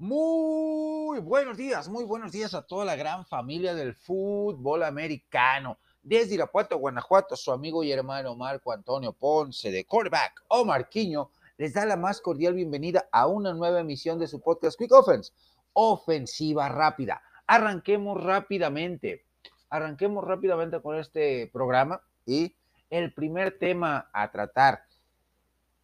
[0.00, 5.78] Muy buenos días, muy buenos días a toda la gran familia del fútbol americano.
[6.02, 11.74] Desde Irapuato, Guanajuato, su amigo y hermano Marco Antonio Ponce de quarterback o Marquiño les
[11.74, 15.32] da la más cordial bienvenida a una nueva emisión de su podcast Quick Offense,
[15.74, 17.22] ofensiva rápida.
[17.46, 19.24] Arranquemos rápidamente,
[19.70, 22.52] arranquemos rápidamente con este programa y
[22.90, 24.82] el primer tema a tratar.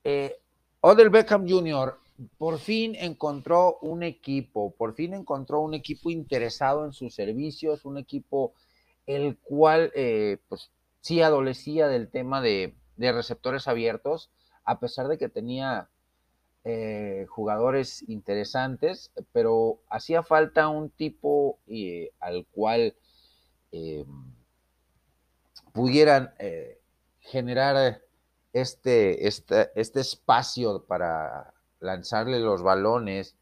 [0.03, 0.37] Eh,
[0.81, 2.00] Odell Beckham Jr
[2.39, 7.99] por fin encontró un equipo, por fin encontró un equipo interesado en sus servicios, un
[7.99, 8.53] equipo
[9.07, 14.31] el cual eh, pues sí adolecía del tema de, receptores abiertos,
[14.65, 15.89] a pesar de que tenía
[16.65, 22.95] eh, jugadores interesantes, pero hacía falta un tipo eh, al cual
[25.73, 26.35] pudieran
[27.21, 28.03] generar
[28.53, 33.37] este, este, este espacio para lanzarle los balones.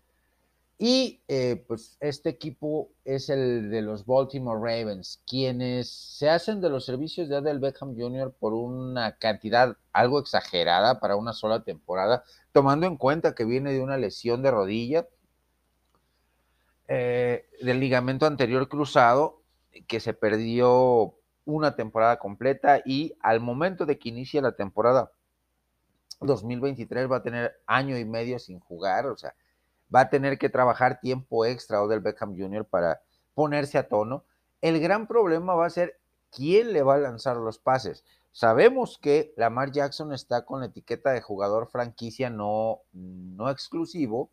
[0.81, 6.71] Y eh, pues este equipo es el de los Baltimore Ravens, quienes se hacen de
[6.71, 8.33] los servicios de Adel Beckham Jr.
[8.39, 12.23] por una cantidad algo exagerada para una sola temporada,
[12.53, 15.09] tomando en cuenta que viene de una lesión de rodilla,
[16.87, 19.43] eh, del ligamento anterior cruzado,
[19.89, 21.15] que se perdió
[21.45, 25.11] una temporada completa y al momento de que inicia la temporada
[26.21, 29.35] 2023 va a tener año y medio sin jugar, o sea,
[29.95, 32.65] va a tener que trabajar tiempo extra o del Beckham Jr.
[32.65, 33.01] para
[33.35, 34.25] ponerse a tono.
[34.61, 35.99] El gran problema va a ser
[36.31, 38.05] quién le va a lanzar los pases.
[38.33, 44.31] Sabemos que Lamar Jackson está con la etiqueta de jugador franquicia no, no exclusivo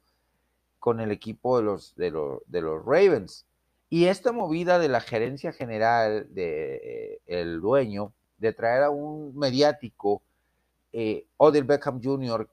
[0.80, 2.12] con el equipo de los, de,
[2.46, 3.46] de los Ravens.
[3.90, 9.36] Y esta movida de la gerencia general, de, eh, el dueño, de traer a un
[9.38, 10.22] mediático
[10.98, 12.50] eh, Odell Beckham Jr.,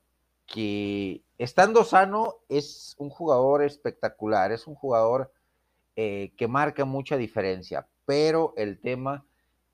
[0.47, 5.31] que estando sano es un jugador espectacular, es un jugador
[5.95, 9.25] eh, que marca mucha diferencia, pero el tema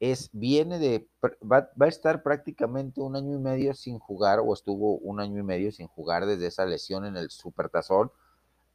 [0.00, 1.08] es, viene de,
[1.50, 5.44] va, a estar prácticamente un año y medio sin jugar, o estuvo un año y
[5.44, 8.12] medio sin jugar desde esa lesión en el Supertazón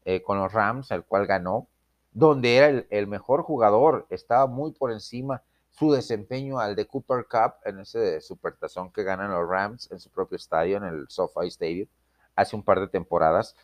[0.06, 1.67] eh, con los Rams, el cual ganó,
[2.13, 7.25] donde era el, el mejor jugador, estaba muy por encima su desempeño al de Cooper
[7.29, 11.47] Cup en ese supertazón que ganan los Rams en su propio estadio, en el SoFi
[11.47, 11.88] Stadium,
[12.35, 13.56] hace un par de temporadas.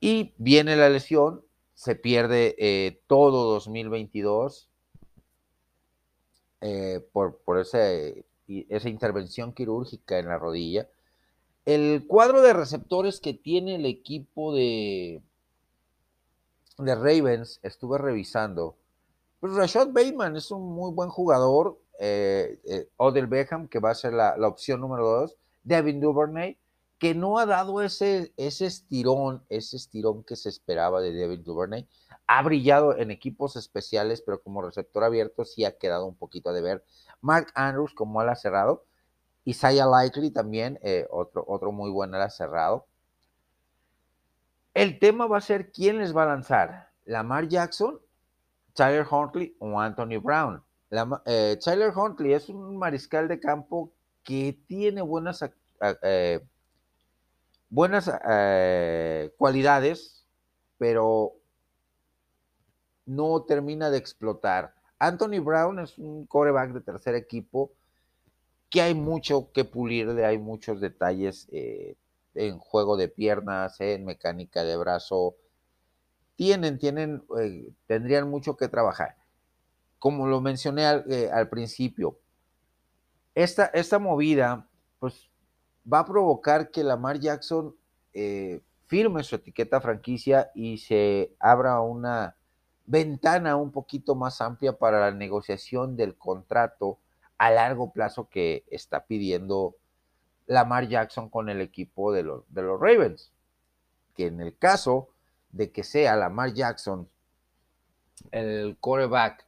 [0.00, 1.42] Y viene la lesión,
[1.74, 4.68] se pierde eh, todo 2022
[6.60, 10.88] eh, por, por ese, esa intervención quirúrgica en la rodilla.
[11.64, 15.22] El cuadro de receptores que tiene el equipo de,
[16.78, 18.76] de Ravens, estuve revisando,
[19.40, 21.78] pues Rashad Bateman es un muy buen jugador.
[21.98, 25.36] Eh, eh, Odell Beckham, que va a ser la, opción número dos.
[25.62, 26.58] Devin Duvernay,
[26.98, 31.88] que no ha dado ese, ese estirón, ese estirón que se esperaba de Devin Duvernay.
[32.26, 36.52] Ha brillado en equipos especiales, pero como receptor abierto sí ha quedado un poquito a
[36.52, 36.84] deber.
[37.20, 38.84] Mark Andrews como ala cerrado.
[39.44, 42.86] Isaiah Likely también, eh, otro, otro muy buen ala cerrado.
[44.74, 46.90] El tema va a ser quién les va a lanzar.
[47.04, 48.00] Lamar Jackson
[48.76, 50.62] Tyler Huntley o Anthony Brown.
[51.24, 53.92] Eh, Tyler Huntley es un mariscal de campo
[54.22, 55.44] que tiene buenas,
[56.02, 56.40] eh,
[57.68, 60.24] buenas eh, cualidades,
[60.78, 61.32] pero
[63.06, 64.74] no termina de explotar.
[64.98, 67.72] Anthony Brown es un coreback de tercer equipo
[68.70, 71.48] que hay mucho que pulir, hay muchos detalles
[72.34, 75.36] en juego de piernas, en mecánica de brazo,
[76.36, 79.16] tienen, tienen, eh, tendrían mucho que trabajar.
[79.98, 82.18] Como lo mencioné al, eh, principio,
[83.34, 85.30] esta, esta, movida, pues,
[85.90, 87.74] va a provocar que Lamar Jackson
[88.12, 92.36] eh, firme su etiqueta franquicia y se abra una
[92.86, 96.98] ventana un poquito más amplia para la negociación del contrato
[97.36, 99.76] a largo plazo que está pidiendo
[100.46, 103.32] Lamar Jackson con el equipo de de los Ravens.
[104.14, 105.10] Que en el caso
[105.50, 107.08] de que sea Lamar Jackson
[108.30, 109.46] el quarterback,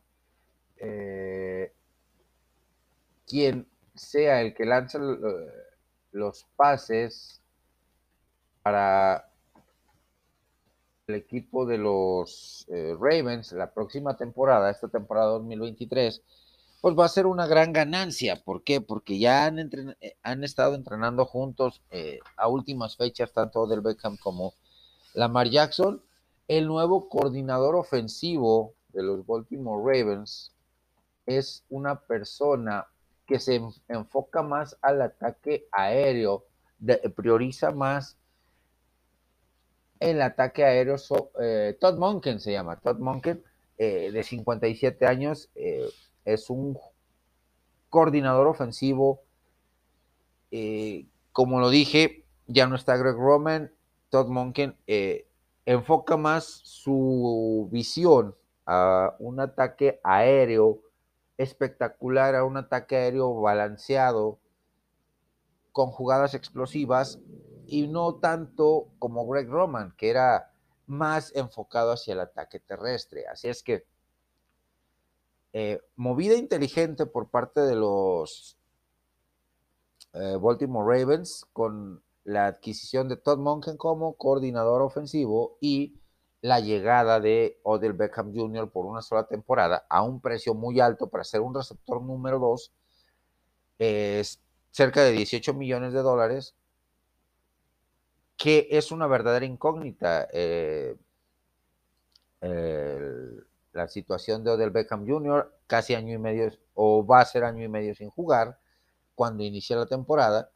[0.76, 1.72] eh,
[3.26, 4.98] quien sea el que lanza
[6.12, 7.40] los pases
[8.62, 9.28] para
[11.06, 16.22] el equipo de los eh, Ravens la próxima temporada, esta temporada 2023,
[16.80, 18.36] pues va a ser una gran ganancia.
[18.44, 18.80] ¿Por qué?
[18.80, 21.82] Porque ya han, eh, han estado entrenando juntos
[22.36, 24.54] a últimas fechas, tanto del Beckham como
[25.18, 26.00] Lamar Jackson,
[26.46, 30.52] el nuevo coordinador ofensivo de los Baltimore Ravens,
[31.26, 32.86] es una persona
[33.26, 36.44] que se enfoca más al ataque aéreo,
[37.16, 38.16] prioriza más
[39.98, 40.94] el ataque aéreo,
[41.40, 43.42] eh, Todd Monken se llama, Todd Monken,
[43.76, 45.90] eh, de 57 años, eh,
[46.24, 46.78] es un
[47.90, 49.24] coordinador ofensivo,
[51.32, 53.72] como lo dije, ya no está Greg Roman,
[54.10, 54.76] Todd Monken
[55.64, 58.34] enfoca más su visión
[58.66, 60.82] a un ataque aéreo
[61.36, 64.38] espectacular, a un ataque aéreo balanceado,
[65.72, 67.20] con jugadas explosivas
[67.66, 70.52] y no tanto como Greg Roman, que era
[70.86, 73.26] más enfocado hacia el ataque terrestre.
[73.28, 73.86] Así es que
[75.52, 78.58] eh, movida inteligente por parte de los
[80.14, 85.98] eh, Baltimore Ravens con la adquisición de Todd Monken como coordinador ofensivo y
[86.42, 88.70] la llegada de Odell Beckham Jr.
[88.70, 92.72] por una sola temporada a un precio muy alto para ser un receptor número 2,
[93.78, 96.54] es cerca de 18 millones de dólares,
[98.36, 100.28] que es una verdadera incógnita.
[100.30, 100.94] Eh,
[103.72, 107.64] la situación de Odell Beckham Jr., casi año y medio, o va a ser año
[107.64, 108.58] y medio sin jugar,
[109.14, 110.52] cuando inicie la temporada.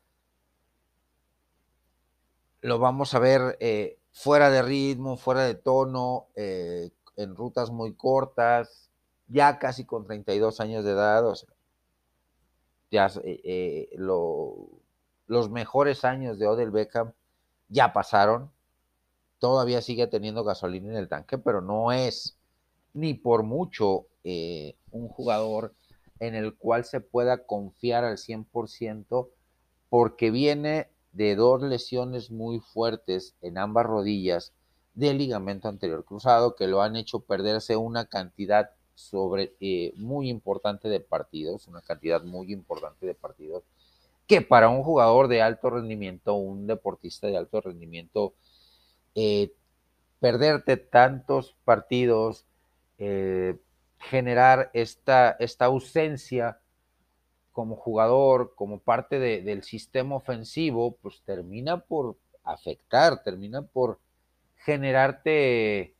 [2.62, 7.94] Lo vamos a ver eh, fuera de ritmo, fuera de tono, eh, en rutas muy
[7.94, 8.88] cortas,
[9.26, 11.24] ya casi con 32 años de edad,
[12.90, 13.10] ya
[15.26, 17.12] los mejores años de Odell Beckham
[17.68, 18.50] ya pasaron,
[19.38, 22.38] todavía sigue teniendo gasolina en el tanque, pero no es
[22.94, 25.74] ni por mucho eh, un jugador
[26.20, 29.30] en el cual se pueda confiar al 100%
[29.88, 34.52] porque viene de dos lesiones muy fuertes en ambas rodillas
[34.94, 40.88] del ligamento anterior cruzado que lo han hecho perderse una cantidad sobre eh, muy importante
[40.88, 43.64] de partidos, una cantidad muy importante de partidos
[44.26, 48.32] que para un jugador de alto rendimiento, un deportista de alto rendimiento,
[49.14, 49.52] eh,
[50.20, 52.46] perderte tantos partidos,
[52.96, 53.58] eh,
[53.98, 56.61] generar esta, esta ausencia
[57.52, 64.00] como jugador, como parte del sistema ofensivo, pues termina por afectar, termina por
[64.56, 65.94] generarte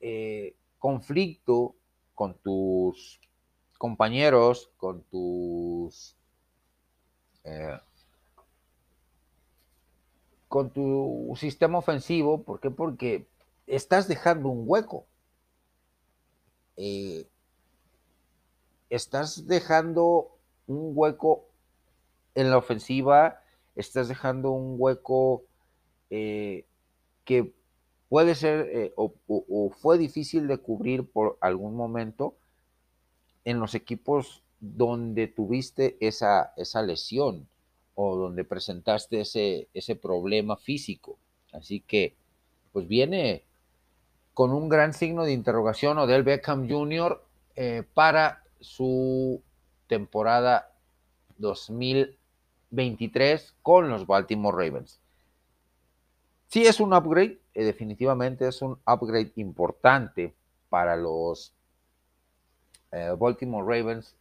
[0.00, 1.74] eh, conflicto
[2.14, 3.20] con tus
[3.78, 6.16] compañeros, con tus
[7.44, 7.78] eh,
[10.48, 12.42] con tu sistema ofensivo.
[12.42, 12.70] ¿Por qué?
[12.70, 13.26] Porque
[13.66, 15.06] estás dejando un hueco.
[16.76, 17.26] Eh,
[18.90, 20.35] estás dejando
[20.66, 21.46] un hueco
[22.34, 23.40] en la ofensiva,
[23.74, 25.44] estás dejando un hueco
[26.10, 26.64] eh,
[27.24, 27.52] que
[28.08, 29.12] puede ser o,
[29.70, 32.36] fue difícil de cubrir por algún momento
[33.44, 37.48] en los equipos donde tuviste esa, esa lesión
[37.94, 41.18] o donde presentaste ese, ese problema físico.
[41.52, 42.14] Así que,
[42.72, 43.44] pues viene
[44.34, 47.22] con un gran signo de interrogación Odell Beckham Jr.
[47.56, 49.40] Eh, para su
[49.86, 50.72] temporada
[51.38, 55.00] 2023 con los Baltimore Ravens.
[56.48, 60.34] Sí es un upgrade, eh, definitivamente es un upgrade importante
[60.68, 61.52] para los
[62.92, 64.14] eh, Baltimore Ravens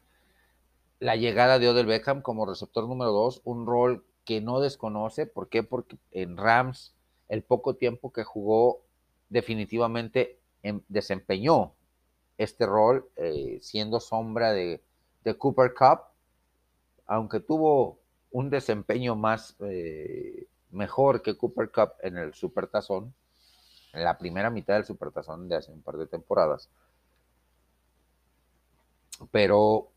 [1.00, 5.26] la llegada de Odell Beckham como receptor número dos, un rol que no desconoce.
[5.26, 5.64] ¿Por qué?
[5.64, 6.94] Porque en Rams,
[7.30, 8.82] el poco tiempo que jugó,
[9.30, 11.74] definitivamente em, desempeñó
[12.38, 14.82] este rol, eh, siendo sombra de,
[15.34, 16.02] Cooper Cup,
[17.08, 17.98] aunque tuvo
[18.32, 23.14] un desempeño más eh, mejor que Cooper Cup en el Supertazón,
[23.94, 26.70] en la primera mitad del Supertazón de hace un par de temporadas.
[29.32, 29.90] Pero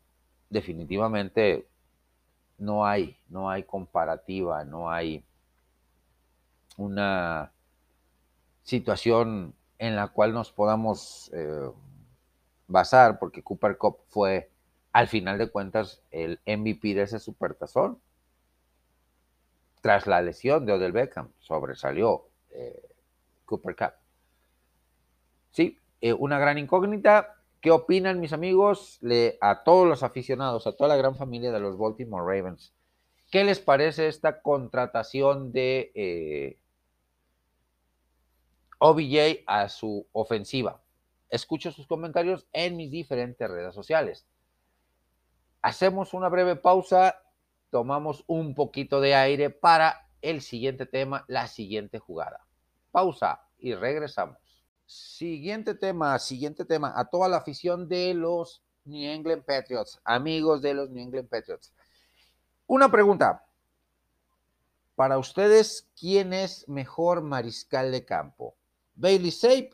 [0.49, 1.67] definitivamente
[2.57, 5.23] no hay, no hay comparativa, no hay
[6.77, 7.51] una
[8.63, 11.69] situación en la cual nos podamos eh,
[12.67, 14.49] basar, porque Cooper Cup fue,
[14.91, 17.99] al final de cuentas, el MVP de ese supertazón.
[19.81, 22.81] Tras la lesión de Odell Beckham, sobresalió eh,
[23.45, 23.93] Cooper Cup.
[25.51, 27.35] Sí, eh, una gran incógnita.
[27.61, 28.99] ¿Qué opinan mis amigos?
[29.41, 32.73] A todos los aficionados, a toda la gran familia de los Baltimore Ravens.
[33.31, 36.57] ¿Qué les parece esta contratación de eh,
[38.79, 40.81] OBJ a su ofensiva?
[41.29, 44.25] Escucho sus comentarios en mis diferentes redes sociales.
[45.61, 47.21] Hacemos una breve pausa,
[47.69, 52.45] tomamos un poquito de aire para el siguiente tema, la siguiente jugada.
[52.91, 54.37] Pausa y regresamos.
[54.85, 56.93] Siguiente tema, siguiente tema.
[56.95, 61.73] A toda la afición de los New England Patriots, amigos de los New England Patriots.
[62.67, 63.45] Una pregunta.
[64.95, 68.57] para ustedes, ¿quién es mejor mariscal de campo?
[68.95, 69.71] ¿Bailey Sape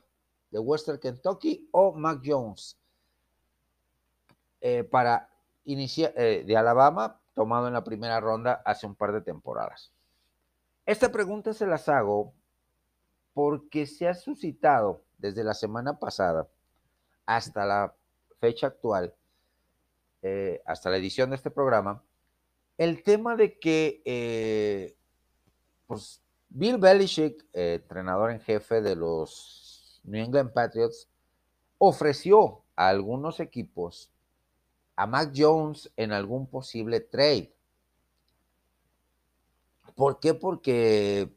[0.51, 2.77] de Western Kentucky o Mac Jones
[4.61, 5.27] eh, para
[5.65, 9.91] iniciar eh, de Alabama, tomado en la primera ronda hace un par de temporadas?
[10.85, 12.33] Esta pregunta se las hago
[13.33, 16.47] porque se ha suscitado desde la semana pasada
[17.25, 17.93] hasta la
[18.39, 19.13] fecha actual,
[20.21, 22.03] eh, hasta la edición de este programa,
[22.77, 24.95] el tema de que
[25.87, 31.09] pues, Bill Belichick, entrenador en jefe de los New England Patriots,
[31.77, 34.11] ofreció a algunos equipos
[34.95, 37.53] a Mac Jones en algún posible trade.
[39.95, 40.33] ¿Por qué?
[40.33, 41.29] Porque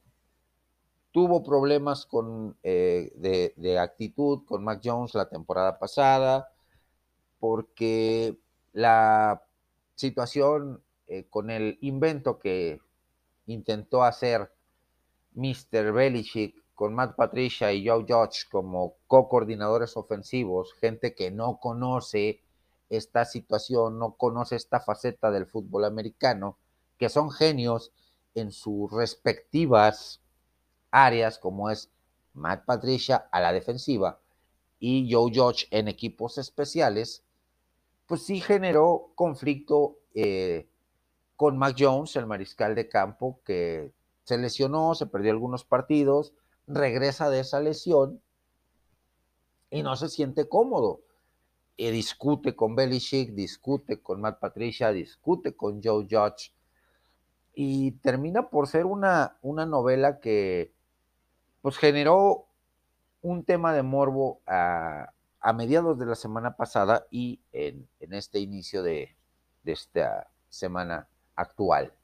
[1.13, 6.53] tuvo problemas con, eh, de, actitud con Mac Jones la temporada pasada,
[7.41, 8.39] porque
[8.73, 9.43] la
[9.95, 12.81] situación eh, con el invento que
[13.47, 14.53] intentó hacer
[15.35, 15.93] Mr.
[15.93, 22.41] Belichick con Matt Patricia y Joe Judge como co-coordinadores ofensivos, gente que no conoce
[22.91, 26.59] esta situación, no conoce esta faceta del fútbol americano,
[26.99, 27.93] que son genios
[28.35, 30.21] en sus respectivas
[30.91, 31.91] áreas, como es
[32.35, 34.21] Matt Patricia a la defensiva
[34.81, 37.25] y Joe Judge en equipos especiales,
[38.07, 40.69] pues sí generó conflicto eh,
[41.37, 43.93] con Mac Jones, el mariscal de campo, que
[44.25, 46.33] se lesionó, se perdió algunos partidos,
[46.67, 48.21] regresa de esa lesión
[49.71, 51.01] y no se siente cómodo.
[51.79, 56.53] Y discute con Belichick, discute con Matt Patricia, discute con Joe Judge.
[57.55, 60.75] Y termina por ser una, una novela que
[61.63, 62.47] pues generó
[63.23, 65.15] un tema de morbo a,
[65.55, 69.17] mediados de la semana pasada y en, este inicio de,
[69.63, 71.95] de esta semana actual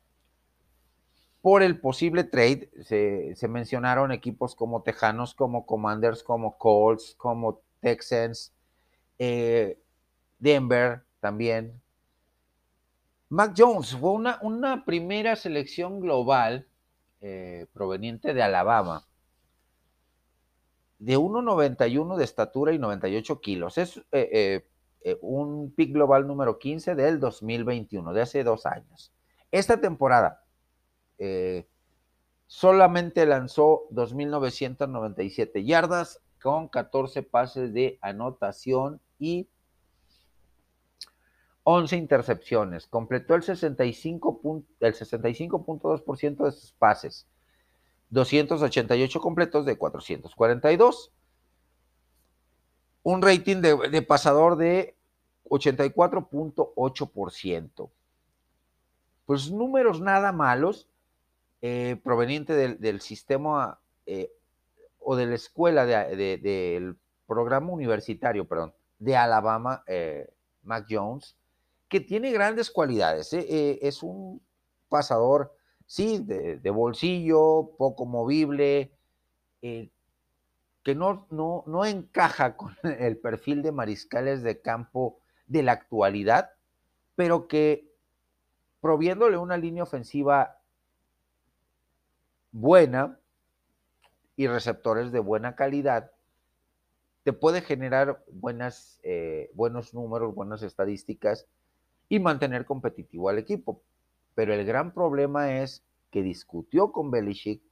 [1.44, 2.70] por el posible trade.
[2.80, 8.53] Se, mencionaron equipos como Tejanos, como Commanders, como Colts, como Texans,
[9.18, 9.80] eh,
[10.38, 11.80] Denver también.
[13.28, 16.68] Mac Jones fue una, primera selección global
[17.20, 19.06] eh, proveniente de Alabama,
[20.98, 23.78] de 1,91 de estatura y 98 kilos.
[23.78, 29.12] Es eh, un pick global número 15 del 2021, de hace dos años.
[29.50, 30.44] Esta temporada,
[31.18, 31.68] eh,
[32.46, 39.48] solamente lanzó 2.997 yardas con 14 pases de anotación y
[41.64, 42.86] 11 intercepciones.
[42.86, 47.26] Completó el 65.2% el 65 de sus pases.
[48.10, 51.10] 288 completos de 442.
[53.02, 54.94] Un rating de, de pasador de
[55.44, 57.90] 84.8%.
[59.26, 60.88] Pues números nada malos
[61.66, 64.30] eh, proveniente del, sistema eh,
[64.98, 70.32] o de la escuela del programa universitario, perdón, de Alabama, eh,
[70.62, 71.36] Mac Jones,
[71.88, 73.32] que tiene grandes cualidades.
[73.32, 74.42] es un
[74.88, 75.54] pasador,
[75.86, 78.92] sí, de, bolsillo, poco movible,
[79.60, 86.50] que no, no, no encaja con el perfil de mariscales de campo de la actualidad,
[87.16, 87.92] pero que
[88.80, 90.58] proviéndole una línea ofensiva
[92.52, 93.18] buena
[94.36, 96.12] y receptores de buena calidad,
[97.24, 101.46] te puede generar buenas, eh, buenos números, buenas estadísticas
[102.08, 103.82] y mantener competitivo al equipo.
[104.34, 107.62] Pero el gran problema es que discutió con Belichick,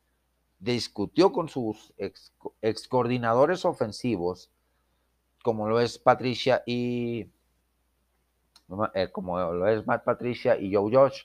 [0.59, 2.33] discutió con sus ex,
[2.89, 4.51] coordinadores ofensivos,
[5.45, 7.31] como lo es Patricia y
[8.95, 11.25] eh, como lo es Matt Patricia y Joe Josh,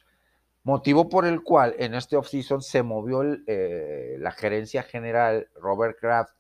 [0.64, 6.37] motivo por el cual en este offseason se movió eh, la gerencia general Robert Kraft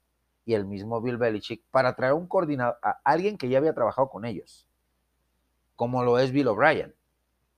[0.47, 4.09] y el mismo Bill Belichick para traer un coordinador, a alguien que ya había trabajado
[4.09, 4.65] con ellos,
[5.75, 6.95] como lo es Bill O'Brien,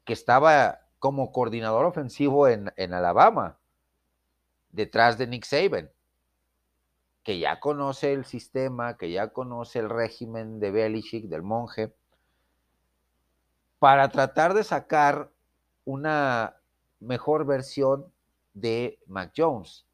[0.05, 3.59] que estaba como coordinador ofensivo en, en Alabama,
[4.71, 5.91] detrás de Nick Saban,
[7.21, 11.93] que ya conoce el sistema, que ya conoce el régimen de Belichick, del monje,
[13.77, 15.29] para tratar de sacar
[15.85, 16.55] una
[16.99, 18.11] mejor versión
[18.55, 19.85] de Mac Jones.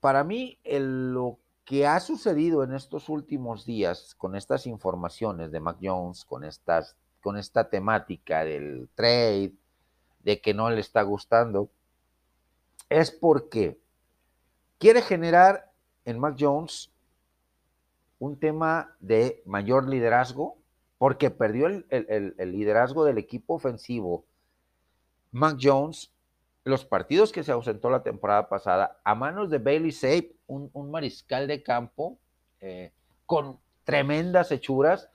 [0.00, 5.78] Para mí, lo que ha sucedido en estos últimos días con estas informaciones de Mac
[5.80, 9.52] Jones, con, estas, con esta temática del trade,
[10.24, 11.70] de que no le está gustando,
[12.88, 13.78] es porque
[14.78, 15.70] quiere generar
[16.04, 16.90] en Mac Jones
[18.18, 20.56] un tema de mayor liderazgo,
[20.98, 24.24] porque perdió el, liderazgo del equipo ofensivo
[25.32, 26.12] Mac Jones,
[26.64, 31.46] los partidos que se ausentó la temporada pasada, a manos de Bailey Sape, un, mariscal
[31.46, 32.18] de campo
[32.60, 32.92] eh,
[33.26, 35.08] con tremendas hechuras,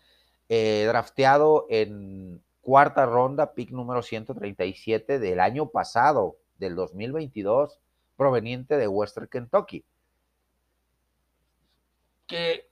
[0.49, 7.79] eh, drafteado en cuarta ronda, pick número 137 del año pasado, del 2022,
[8.15, 9.85] proveniente de Western Kentucky.
[12.25, 12.67] Que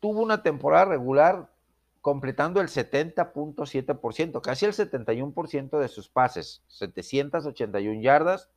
[0.00, 1.50] tuvo una temporada regular
[2.00, 8.50] completando el 70.7%, casi el 71% de sus pases, 781 yardas,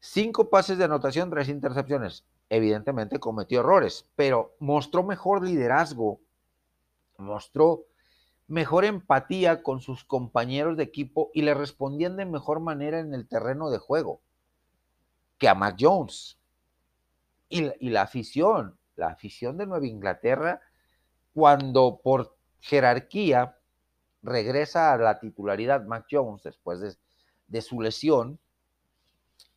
[0.00, 2.24] 5 pases de anotación, 3 intercepciones.
[2.48, 6.20] Evidentemente cometió errores, pero mostró mejor liderazgo
[7.20, 7.86] mostró
[8.48, 13.28] mejor empatía con sus compañeros de equipo y le respondían de mejor manera en el
[13.28, 14.20] terreno de juego
[15.38, 16.38] que a Mac Jones.
[17.48, 20.60] Y, la afición, la afición de Nueva Inglaterra,
[21.34, 23.56] cuando por jerarquía
[24.22, 28.38] regresa a la titularidad Mac Jones después de, su lesión,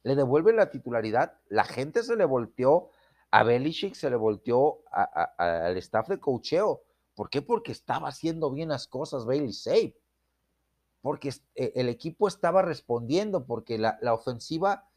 [0.03, 2.89] le devuelve la titularidad, la gente se le volteó,
[3.31, 6.83] a Belichick se le volteó al staff de cocheo
[7.15, 7.41] ¿Por qué?
[7.41, 9.95] Porque estaba haciendo bien las cosas Bailey Safe.
[11.01, 14.89] Porque eh, el equipo estaba respondiendo, porque la, ofensiva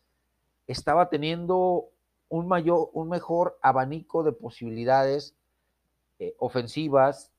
[0.67, 1.91] estaba teniendo
[2.29, 5.36] un, mayor, un mejor abanico de posibilidades
[6.19, 7.31] eh, ofensivas,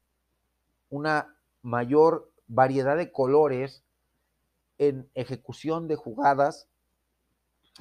[0.89, 3.83] una mayor variedad de colores
[4.77, 6.67] en ejecución de jugadas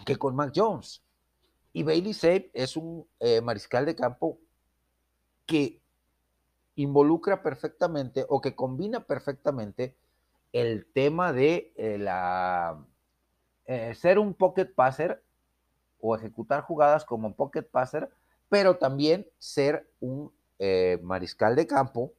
[0.07, 1.03] que con Mac Jones.
[1.73, 4.38] Y Bailey Safe es un eh, mariscal de campo
[5.45, 5.81] que
[6.75, 9.95] involucra perfectamente o que combina perfectamente
[10.53, 12.83] el tema de eh, la,
[13.95, 15.23] ser un pocket passer
[16.00, 18.11] o ejecutar jugadas como pocket passer,
[18.49, 22.12] pero también ser un eh, mariscal de campo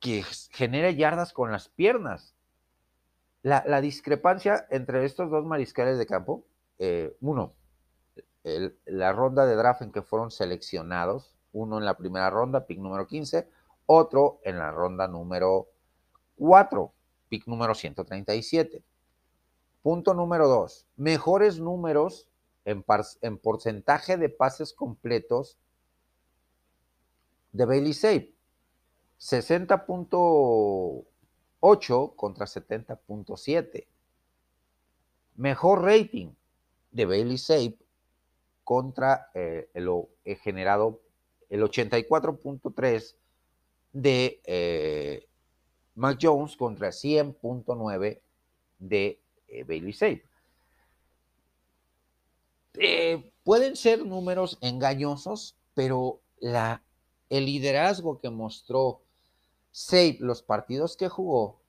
[0.00, 2.34] que genere yardas con las piernas.
[3.42, 6.44] La, discrepancia entre estos dos mariscales de campo,
[7.20, 7.54] uno,
[8.84, 13.06] la ronda de draft en que fueron seleccionados, uno en la primera ronda, pick número
[13.06, 13.48] 15,
[13.86, 15.68] otro en la ronda número
[16.36, 16.92] 4,
[17.28, 18.82] pick número 137.
[19.82, 22.28] Punto número 2, mejores números
[22.64, 22.82] en,
[23.38, 25.58] porcentaje de pases completos
[27.52, 28.34] de Bailey Safe.
[29.20, 33.86] 60.8 contra 70.7.
[35.36, 36.32] Mejor rating
[36.90, 37.78] de Bailey Safe
[38.64, 40.08] contra eh, lo
[40.42, 41.00] generado
[41.48, 43.14] el 84.3
[43.92, 45.28] de eh,
[45.94, 48.20] Mac Jones contra 100.9
[48.78, 50.24] de eh, Bailey Safe.
[52.74, 56.82] Eh, pueden ser números engañosos, pero la,
[57.32, 59.00] el liderazgo que mostró
[59.70, 61.62] Safe los partidos que jugó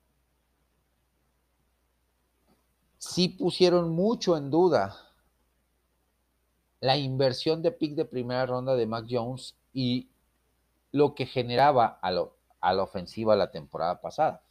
[2.98, 4.94] sí pusieron mucho en duda
[6.80, 10.10] la inversión de pick de primera ronda de Mac Jones y
[10.92, 14.42] lo que generaba a, la ofensiva la temporada pasada.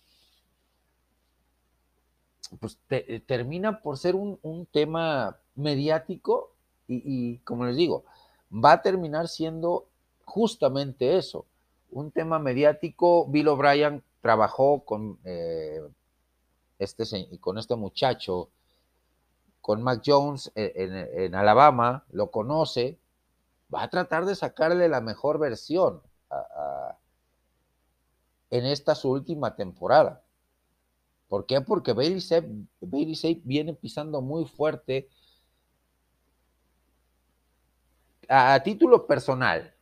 [2.59, 6.55] Pues eh, termina por ser un, tema mediático
[6.87, 8.03] y, como les digo,
[8.51, 9.89] va a terminar siendo
[10.25, 11.45] justamente eso,
[11.91, 13.27] un tema mediático.
[13.27, 15.81] Bill O'Brien trabajó con, eh,
[16.79, 17.03] este,
[17.39, 18.49] con este muchacho,
[19.61, 22.99] con Mac Jones eh, en Alabama, lo conoce,
[23.73, 26.01] va a tratar de sacarle la mejor versión
[28.49, 30.21] en esta su última temporada.
[31.27, 31.61] ¿Por qué?
[31.61, 35.09] Porque Bailey Safe, viene pisando muy fuerte
[38.29, 39.72] a, título personal.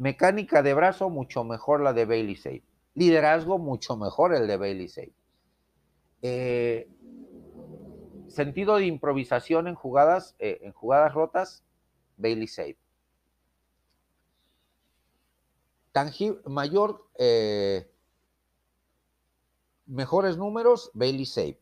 [0.00, 2.64] Mecánica de brazo, mucho mejor la de Bailey Safe.
[2.94, 5.12] Liderazgo, mucho mejor el de Bailey Safe.
[6.22, 6.88] Eh,
[8.26, 11.64] sentido de improvisación en jugadas, eh, en jugadas rotas,
[12.16, 12.78] Bailey Safe.
[16.46, 17.92] mayor, eh,
[19.84, 21.60] mejores números, Bailey Safe.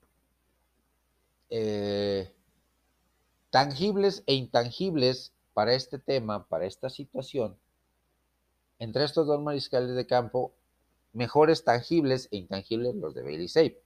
[1.50, 2.32] Eh,
[3.50, 7.58] tangibles e intangibles para este tema, para esta situación,
[8.78, 10.54] entre estos dos mariscales de campo,
[11.12, 13.80] mejores tangibles e intangibles los de Bailey Safe.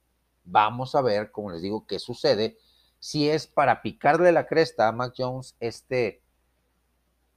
[0.45, 2.57] Vamos a ver, como les digo, qué sucede
[3.03, 6.21] si es para picarle la cresta a Mac Jones este,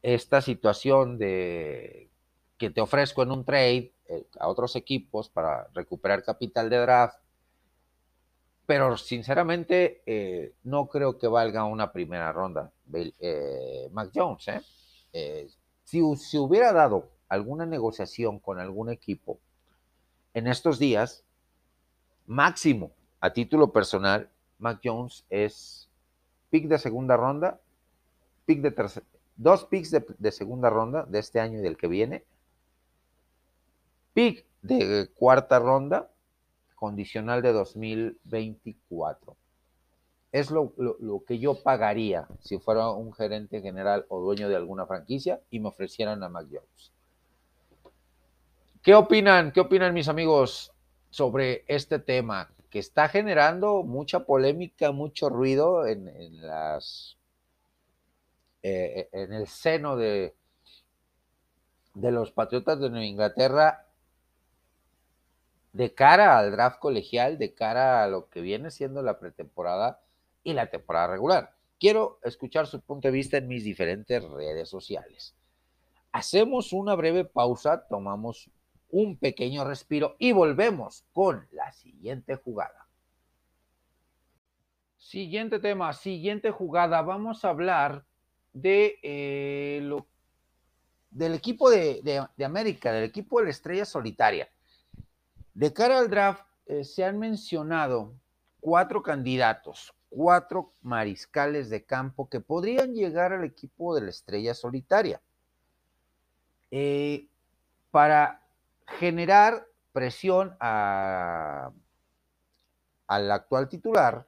[0.01, 2.09] esta situación de
[2.57, 7.19] que te ofrezco en un trade eh, a otros equipos para recuperar capital de draft,
[8.65, 14.47] pero sinceramente eh, no creo que valga una primera ronda eh, Mac Jones.
[15.83, 19.39] Si, si, hubiera dado alguna negociación con algún equipo
[20.35, 21.25] en estos días,
[22.27, 25.89] máximo a título personal, Mac Jones es
[26.51, 27.61] pick de segunda ronda,
[28.45, 29.03] pick de
[29.37, 32.25] dos picks de, de segunda ronda de este año y del que viene,
[34.13, 36.11] pick de cuarta ronda,
[36.75, 39.37] condicional de 2024
[40.33, 40.75] es lo,
[41.27, 45.69] que yo pagaría si fuera un gerente general o dueño de alguna franquicia y me
[45.69, 46.93] ofrecieran a Mac Jones.
[48.87, 49.51] ¿Qué opinan?
[49.51, 50.73] ¿Qué opinan mis amigos
[51.11, 56.07] sobre este tema que está generando mucha polémica, mucho ruido en,
[56.47, 57.19] las
[58.63, 60.37] eh, en el seno de,
[61.95, 63.89] de los Patriotas de Nueva Inglaterra
[65.73, 70.01] de cara al draft colegial, de cara a lo que viene siendo la pretemporada
[70.45, 71.57] y la temporada regular.
[71.81, 75.35] Quiero escuchar su punto de vista en mis diferentes redes sociales.
[76.13, 78.49] Hacemos una breve pausa, tomamos
[78.91, 82.87] un pequeño respiro y volvemos con la siguiente jugada.
[84.99, 87.03] Siguiente tema, siguiente jugada.
[87.03, 88.05] Vamos a hablar
[88.53, 90.07] de eh, lo,
[91.11, 94.49] del equipo de, América, del equipo de la estrella solitaria.
[95.55, 98.15] De cara al draft, eh, se han mencionado
[98.61, 105.21] cuatro candidatos, cuatro mariscales de campo que podrían llegar al equipo de la estrella solitaria
[106.71, 107.29] eh,
[107.91, 108.46] para
[108.87, 111.71] generar presión a,
[113.07, 114.27] al actual titular,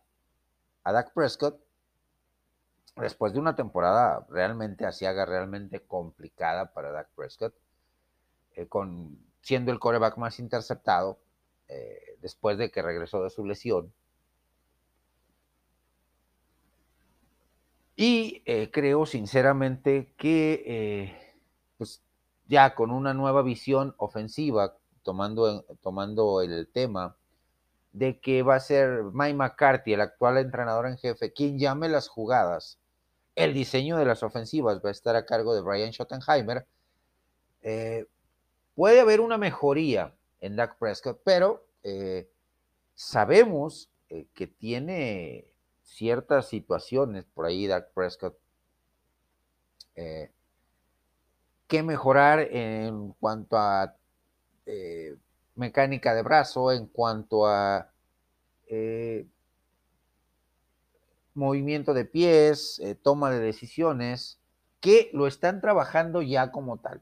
[0.85, 1.61] a Dak Prescott,
[2.97, 7.55] después de una temporada realmente asiaga, realmente complicada para Dak Prescott,
[8.55, 11.19] eh, con, siendo el coreback más interceptado
[11.69, 13.93] eh, después de que regresó de su lesión.
[17.95, 21.28] Y eh, creo sinceramente que
[22.49, 27.17] ya con una nueva visión ofensiva, tomando, tomando el tema
[27.93, 32.09] de que va a ser Mike McCarthy, el actual entrenador en jefe, quien llame las
[32.09, 32.79] jugadas.
[33.35, 36.67] El diseño de las ofensivas va a estar a cargo de Brian Schottenheimer.
[37.63, 38.07] Eh,
[38.75, 41.65] puede haber una mejoría en Dak Prescott, pero
[42.95, 43.89] sabemos
[44.35, 48.37] que tiene ciertas situaciones, por ahí Dak Prescott,
[49.95, 50.31] eh,
[51.69, 53.95] que mejorar en cuanto a
[54.67, 55.17] eh,
[55.55, 57.91] mecánica de brazo, en cuanto a
[58.67, 59.27] eh,
[61.35, 64.41] movimiento de pies, toma de decisiones,
[64.81, 67.01] que lo están trabajando ya como tal.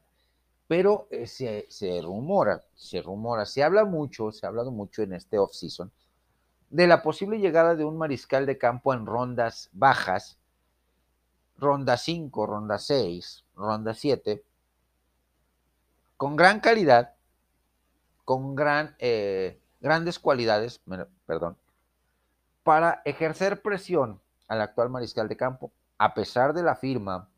[0.67, 5.39] Pero se, se rumora, se rumora, se habla mucho, se ha hablado mucho en este
[5.39, 5.91] off-season
[6.69, 10.37] de la posible llegada de un mariscal de campo en rondas bajas,
[11.57, 14.43] ronda 5, ronda 6, ronda 7,
[16.17, 17.13] con gran calidad,
[18.25, 20.81] con gran, eh, grandes cualidades,
[21.25, 21.57] perdón,
[22.63, 27.29] para ejercer presión al actual mariscal de campo, a pesar de la firma,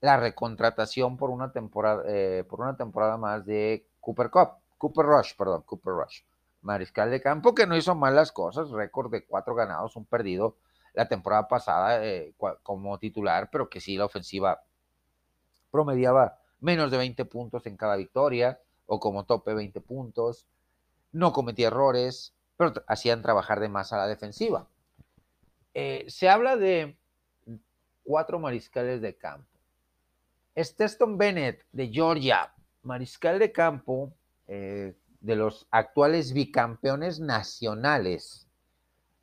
[0.00, 5.36] la recontratación por una temporada, eh, por una temporada más de Cooper Cup, Cooper Rush,
[5.36, 6.22] perdón, Cooper Rush
[6.62, 10.56] mariscal de campo que no hizo malas cosas, récord de cuatro ganados, un perdido
[10.92, 14.62] la temporada pasada eh, como titular, pero que sí la ofensiva
[15.70, 20.46] promediaba menos de 20 puntos en cada victoria o como tope 20 puntos,
[21.12, 24.68] no cometía errores, pero hacían trabajar de más a la defensiva.
[25.74, 26.96] Eh, se habla de
[28.02, 29.46] cuatro mariscales de campo.
[30.56, 34.12] Steston Bennett de Georgia, mariscal de campo,
[34.48, 38.48] eh, de los actuales bicampeones nacionales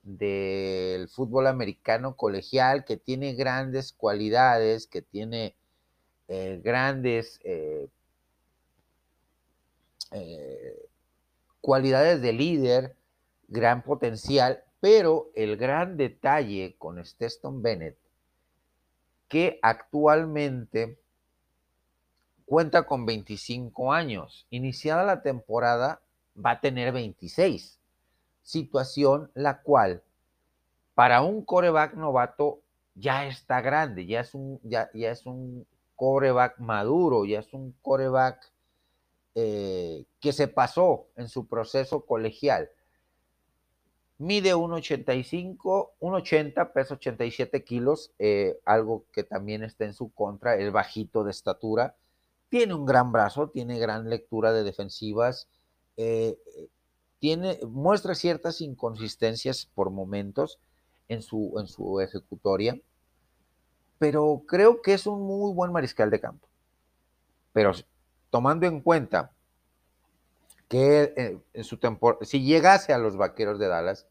[0.04, 5.57] del fútbol americano colegial, que tiene grandes cualidades, que tiene
[6.28, 7.88] eh, grandes eh,
[10.12, 10.90] eh,
[11.62, 12.96] cualidades de líder,
[13.48, 17.98] gran potencial, pero el gran detalle con Steston Bennett,
[19.28, 20.98] que actualmente
[22.46, 24.46] cuenta con 25 años.
[24.50, 26.02] Iniciada la temporada,
[26.36, 27.80] va a tener 26.
[28.44, 30.04] Situación la cual,
[30.94, 32.62] para un coreback novato,
[32.96, 37.74] ya está grande, ya es un, ya, ya es un coreback maduro, ya es un
[37.82, 38.50] coreback
[39.36, 42.70] eh, que se pasó en su proceso colegial.
[44.18, 50.72] Mide 1,85, 1,80, pesa 87 kilos, eh, algo que también está en su contra, el
[50.72, 51.98] bajito de estatura
[52.50, 55.48] tiene un gran brazo, tiene gran lectura de defensivas,
[55.98, 56.38] eh,
[57.20, 60.60] tiene, muestra ciertas inconsistencias por momentos
[61.08, 62.80] en su, en su ejecutoria,
[64.00, 66.48] pero creo que es un muy buen mariscal de campo.
[67.54, 67.72] Pero
[68.30, 69.32] tomando en cuenta
[70.68, 71.80] que eh, en su
[72.22, 74.08] si llegase a los Vaqueros de Dallas,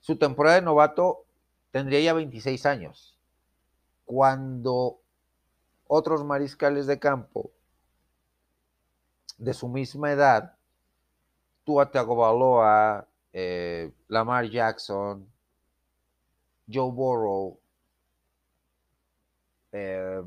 [0.00, 1.24] su temporada de novato
[1.70, 3.18] tendría ya 26 años,
[4.06, 5.00] cuando
[5.86, 7.50] otros mariscales de campo
[9.38, 10.54] de su misma edad,
[11.64, 15.26] Tua Tagovailoa, eh, Lamar Jackson,
[16.72, 17.59] Joe Burrow,
[19.72, 20.22] eh,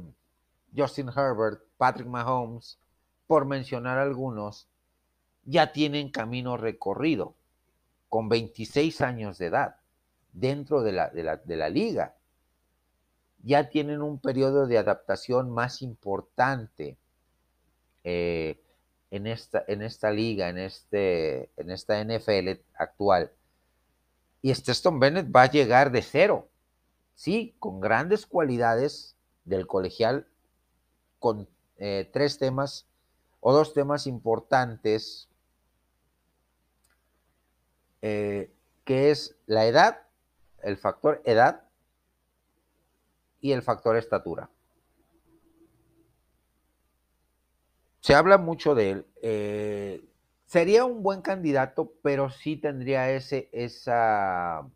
[0.75, 2.79] Justin Herbert, Patrick Mahomes,
[3.27, 4.67] por mencionar algunos,
[5.45, 7.36] ya tienen camino recorrido
[8.10, 9.75] con 26 años de edad
[10.32, 12.15] dentro de la, de la, liga.
[13.43, 16.97] Ya tienen un periodo de adaptación más importante
[18.03, 18.62] eh,
[19.12, 23.32] en, esta, en esta liga, en, este, en esta NFL actual.
[24.41, 26.49] Y Stone Bennett va a llegar de cero,
[27.15, 30.27] sí, con grandes cualidades del colegial,
[31.19, 32.88] con eh, tres temas
[33.39, 35.29] o dos temas importantes
[38.01, 38.51] eh,
[38.84, 40.01] que es la edad,
[40.62, 41.63] el factor edad
[43.39, 44.49] y el factor estatura.
[48.01, 49.06] Se habla mucho de él.
[49.21, 50.06] Eh,
[50.45, 54.67] sería un buen candidato, pero sí tendría ese, esa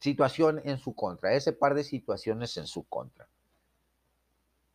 [0.00, 3.28] situación en su contra, ese par de situaciones en su contra.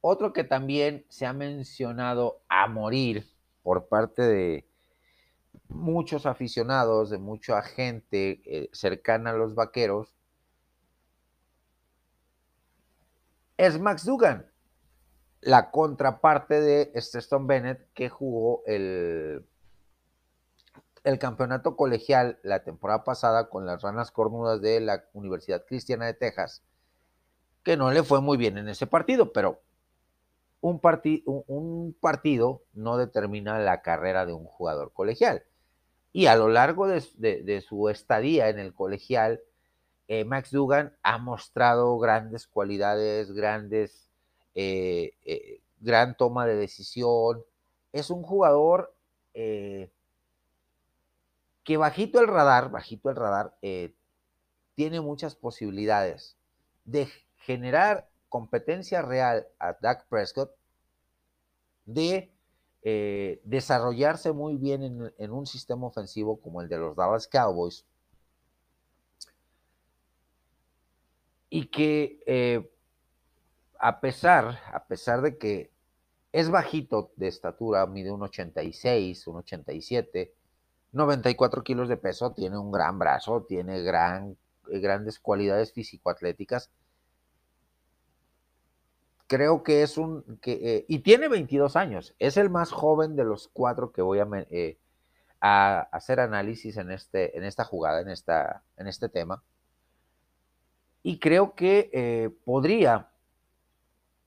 [0.07, 3.27] Otro que también se ha mencionado a morir
[3.63, 4.69] por parte de,
[5.67, 10.15] muchos aficionados, de mucha gente eh, cercana a los vaqueros,
[13.57, 14.45] es Max Dugan,
[15.41, 19.43] la contraparte de Stone Bennett que jugó el,
[21.03, 26.13] el campeonato colegial la temporada pasada con las ranas cornudas de la Universidad Cristiana de
[26.13, 26.61] Texas,
[27.63, 29.65] que no le fue muy bien en ese partido, pero
[30.65, 35.43] un, un partido no determina la carrera de un jugador colegial.
[36.11, 39.41] Y a lo largo de, su estadía en el colegial,
[40.07, 44.09] eh, Max Dugan ha mostrado grandes cualidades, grandes,
[44.55, 47.43] eh, eh, gran toma de decisión.
[47.91, 48.93] Es un jugador
[49.33, 49.91] que
[51.77, 53.53] bajito el radar, bajito el radar,
[54.75, 56.37] tiene muchas posibilidades
[56.85, 60.51] de generar competencia real a Dak Prescott,
[61.85, 62.29] de
[62.81, 67.85] eh, desarrollarse muy bien en, un sistema ofensivo como el de los Dallas Cowboys.
[71.49, 72.69] Y que eh,
[73.79, 75.71] a pesar, a pesar de que
[76.33, 80.33] es bajito de estatura, mide un 86, un 87,
[80.91, 86.69] 94 kilos de peso, tiene un gran brazo, tiene gran, grandes cualidades físico-atléticas
[89.27, 93.23] creo que es un, que, eh, y tiene 22 años, es el más joven de
[93.23, 94.77] los cuatro que voy a, eh,
[95.41, 99.43] a hacer análisis en, este, en esta jugada, en, esta, en este tema.
[101.03, 103.09] Y creo que eh, podría,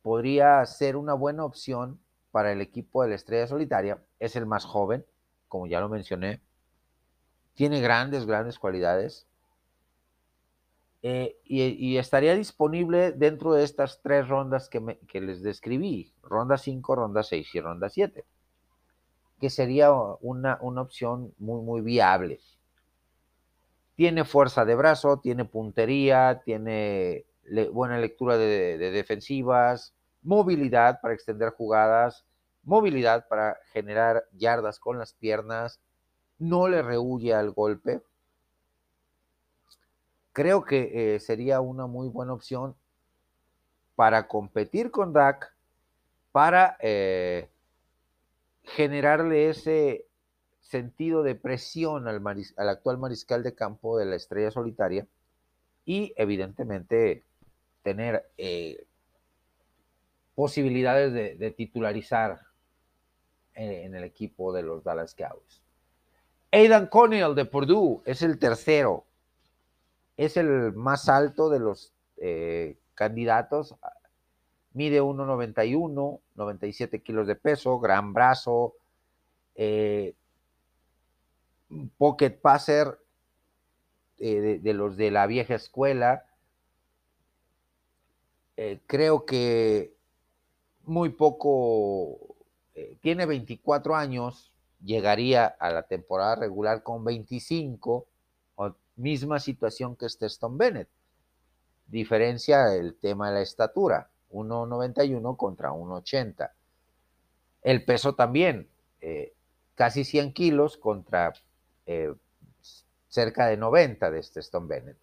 [0.02, 4.02] podría ser una buena opción para el equipo de la Estrella Solitaria.
[4.20, 5.04] Es el más joven,
[5.48, 6.40] como ya lo mencioné.
[7.54, 9.27] Tiene grandes, grandes cualidades.
[11.02, 17.22] Eh, y, estaría disponible dentro de estas tres rondas que, les describí, ronda 5, ronda
[17.22, 18.24] 6 y ronda 7,
[19.40, 22.40] que sería una, opción muy, muy viable.
[23.94, 27.26] Tiene fuerza de brazo, tiene puntería, tiene
[27.72, 32.26] buena lectura de, de defensivas, movilidad para extender jugadas,
[32.64, 35.80] movilidad para generar yardas con las piernas,
[36.38, 38.02] no le rehuye al golpe,
[40.38, 42.76] creo que eh, sería una muy buena opción
[43.96, 45.52] para competir con Dak,
[46.30, 47.48] para eh,
[48.62, 50.06] generarle ese
[50.60, 52.22] sentido de presión al,
[52.68, 55.08] actual mariscal de campo de la estrella solitaria
[55.84, 57.24] y evidentemente
[57.82, 58.86] tener eh,
[60.36, 62.42] posibilidades de, titularizar
[63.54, 65.64] en, el equipo de los Dallas Cowboys.
[66.52, 69.07] Aidan Connell de Purdue es el tercero
[70.18, 73.76] es el más alto de los eh, candidatos.
[74.72, 78.74] Mide 1,91, 97 kilos de peso, gran brazo,
[79.54, 80.14] eh,
[81.96, 82.98] pocket passer
[84.18, 86.24] eh, de, los de la vieja escuela.
[88.88, 89.94] creo que
[90.82, 92.34] muy poco,
[93.00, 94.52] tiene 24 años,
[94.82, 98.08] llegaría a la temporada regular con 25
[98.98, 100.88] misma situación que Stone Bennett.
[101.86, 106.50] Diferencia el tema de la estatura, 1,91 contra 1,80.
[107.62, 108.68] El peso también,
[109.00, 109.32] eh,
[109.74, 111.32] casi 100 kilos contra
[111.86, 112.12] eh,
[113.08, 114.98] cerca de 90 de Stone Bennett.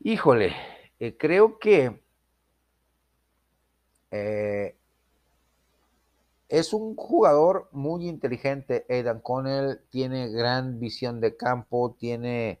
[0.00, 0.54] Híjole,
[0.98, 2.02] eh, creo que
[6.48, 12.60] es un jugador muy inteligente, Aidan Connell, tiene gran visión de campo, tiene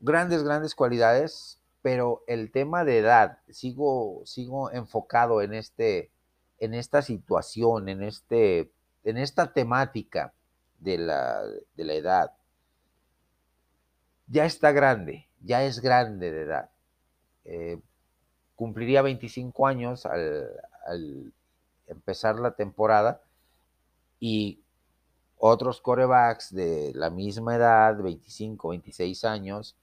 [0.00, 6.10] grandes, grandes cualidades, pero el tema de edad, sigo, sigo enfocado en, este,
[6.58, 8.72] en esta situación, en, este,
[9.04, 10.32] en esta temática
[10.80, 11.42] de la,
[11.76, 12.32] de la edad.
[14.26, 16.70] Ya está grande, ya es grande de edad.
[17.44, 17.80] Eh,
[18.56, 21.32] cumpliría 25 años al,
[21.86, 23.22] empezar la temporada
[24.18, 24.60] y
[25.38, 29.76] otros corebacks de la misma edad, 25, 26 años,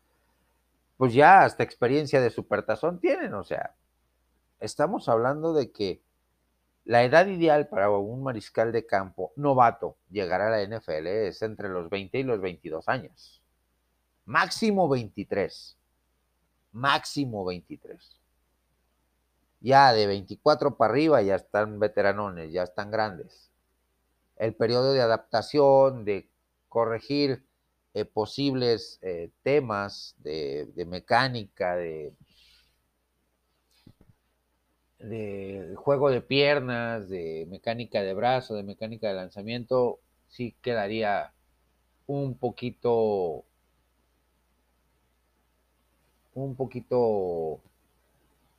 [0.98, 3.76] pues ya hasta experiencia de supertazón tienen, o sea,
[4.60, 6.02] estamos hablando de que
[6.86, 11.70] la edad ideal para un mariscal de campo novato llegar a la NFL es entre
[11.70, 13.42] los 20 y los 22 años.
[14.26, 15.78] Máximo 23.
[16.74, 18.23] Máximo 23.
[19.64, 23.50] Ya de 24 para arriba ya están veteranones, ya están grandes.
[24.36, 26.30] El periodo de adaptación, de
[26.68, 27.46] corregir
[27.94, 32.14] eh, posibles eh, temas de, mecánica, de,
[35.00, 41.32] de juego de piernas, de mecánica de brazo, de mecánica de lanzamiento, sí quedaría
[42.06, 43.46] un poquito
[46.34, 47.62] un poquito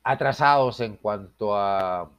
[0.05, 2.11] atrasados en cuanto a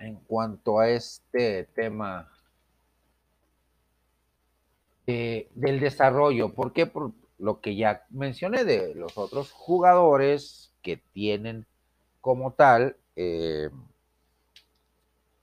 [0.00, 2.30] en cuanto a este tema
[5.06, 6.52] del desarrollo.
[6.52, 6.86] ¿Por qué?
[6.86, 11.64] Por lo que ya mencioné de los otros jugadores que tienen
[12.20, 13.70] como tal eh,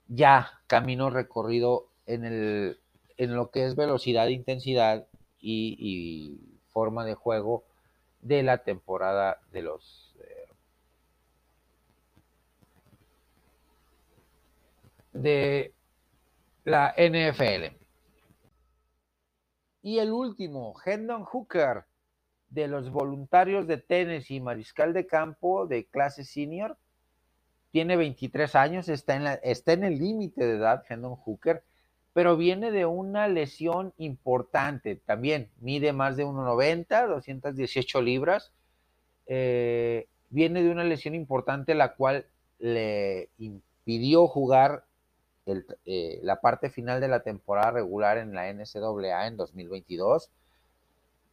[0.06, 2.78] ya camino recorrido en, el,
[3.16, 5.06] en lo que es velocidad, intensidad
[5.40, 7.64] y, forma de juego
[8.20, 10.48] de la temporada de los eh,
[15.22, 15.74] de
[16.64, 17.76] la NFL.
[19.82, 21.84] Y el último, Hendon Hooker,
[22.50, 26.76] de los voluntarios de Tennessee, mariscal de campo de clase senior.
[27.70, 31.62] Tiene 23 años, está en, la, está en el límite de edad, Hendon Hooker,
[32.12, 34.96] pero viene de una lesión importante.
[34.96, 38.52] También mide más de 1,90, 218 libras.
[39.26, 42.26] Eh, viene de una lesión importante, la cual
[42.58, 44.84] le impidió jugar
[45.46, 50.30] eh, la parte final de la temporada regular en la NCAA en 2022.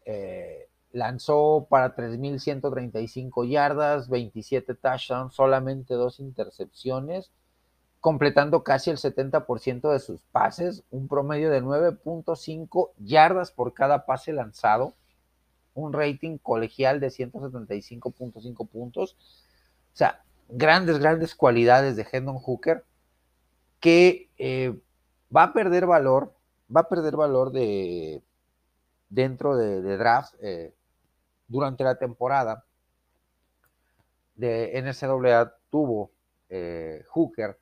[0.06, 7.32] Eh, lanzó para 3.135 yardas, 27 touchdowns, solamente dos intercepciones,
[8.00, 14.34] completando casi el 70% de sus pases, un promedio de 9.5 yardas por cada pase
[14.34, 14.94] lanzado,
[15.74, 19.18] un rating colegial de 175.5 puntos.
[19.94, 22.84] O sea, grandes, grandes cualidades de Hendon Hooker
[23.84, 24.80] que eh,
[25.36, 26.34] va a perder valor,
[26.74, 28.24] va a perder valor de,
[29.10, 30.74] dentro de, draft eh,
[31.50, 32.64] durante la temporada.
[34.36, 36.12] De NCAA tuvo
[36.48, 37.60] eh, Hooker.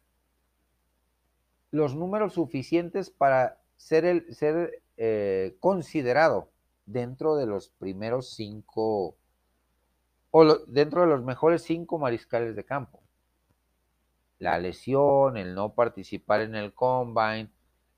[1.72, 4.84] Los números suficientes para ser, el, ser
[5.60, 6.50] considerado
[6.86, 9.16] dentro de los primeros cinco
[10.30, 13.01] o dentro de los mejores cinco mariscales de campo
[14.42, 17.52] la lesión, el no participar en el combine,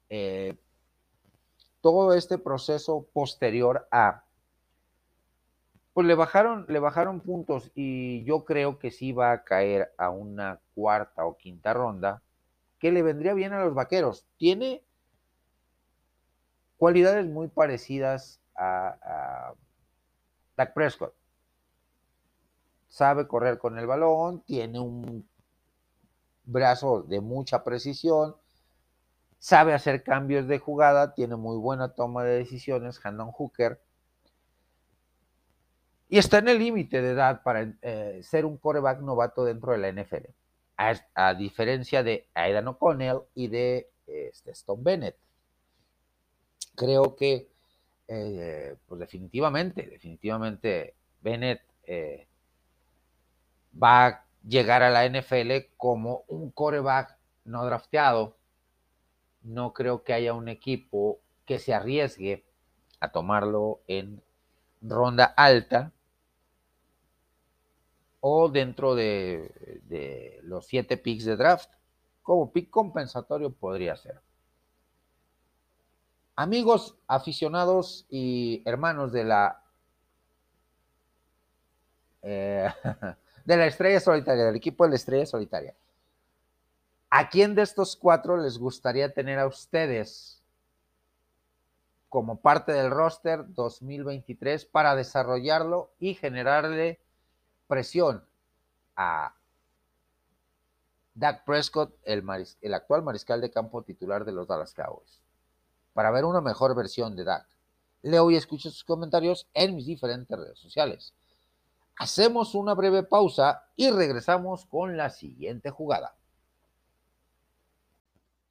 [0.10, 0.58] eh,
[1.80, 4.26] todo este proceso posterior a,
[5.94, 10.10] pues le bajaron, le bajaron puntos y yo creo que sí va a caer a
[10.10, 12.22] una cuarta o quinta ronda,
[12.78, 14.26] que le vendría bien a los vaqueros.
[14.36, 14.84] Tiene
[16.76, 19.54] cualidades muy parecidas a, a
[20.58, 21.14] Dak Prescott.
[22.90, 25.26] Sabe correr con el balón, tiene un
[26.46, 28.36] brazo de mucha precisión,
[29.40, 33.80] sabe hacer cambios de jugada, tiene muy buena toma de decisiones, Handon Hooker,
[36.14, 39.80] y está en el límite de edad para eh, ser un coreback novato dentro de
[39.80, 40.28] la NFL,
[40.78, 45.18] a, diferencia de Aidan O'Connell y de este, Bennett.
[46.76, 47.50] Creo que,
[48.08, 52.28] eh, pues definitivamente, definitivamente Bennett eh,
[53.82, 58.38] va a llegar a la NFL como un coreback no drafteado.
[59.42, 62.46] No creo que haya un equipo que se arriesgue
[63.00, 64.22] a tomarlo en
[64.82, 65.92] ronda alta
[68.22, 71.70] o dentro de, los siete picks de draft.
[72.22, 74.22] Como pick compensatorio podría ser.
[76.38, 79.62] Amigos, aficionados y hermanos de la
[82.22, 82.70] eh,
[83.46, 85.76] de la estrella solitaria, del equipo de la estrella solitaria.
[87.10, 90.42] ¿A quién de estos cuatro les gustaría tener a ustedes
[92.10, 97.00] como parte del roster 2023 para desarrollarlo y generarle
[97.68, 98.24] presión
[98.96, 99.36] a
[101.16, 102.24] Dak Prescott, el,
[102.74, 105.22] actual mariscal de campo titular de los Dallas Cowboys?
[105.94, 107.48] Para ver una mejor versión de Dak.
[108.02, 111.14] Leo y escucho sus comentarios en mis diferentes redes sociales.
[111.98, 116.16] Hacemos una breve pausa y regresamos con la siguiente jugada.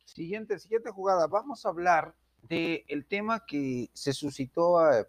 [0.05, 1.27] Siguiente, siguiente jugada.
[1.27, 5.07] Vamos a hablar del el tema que se suscitó eh,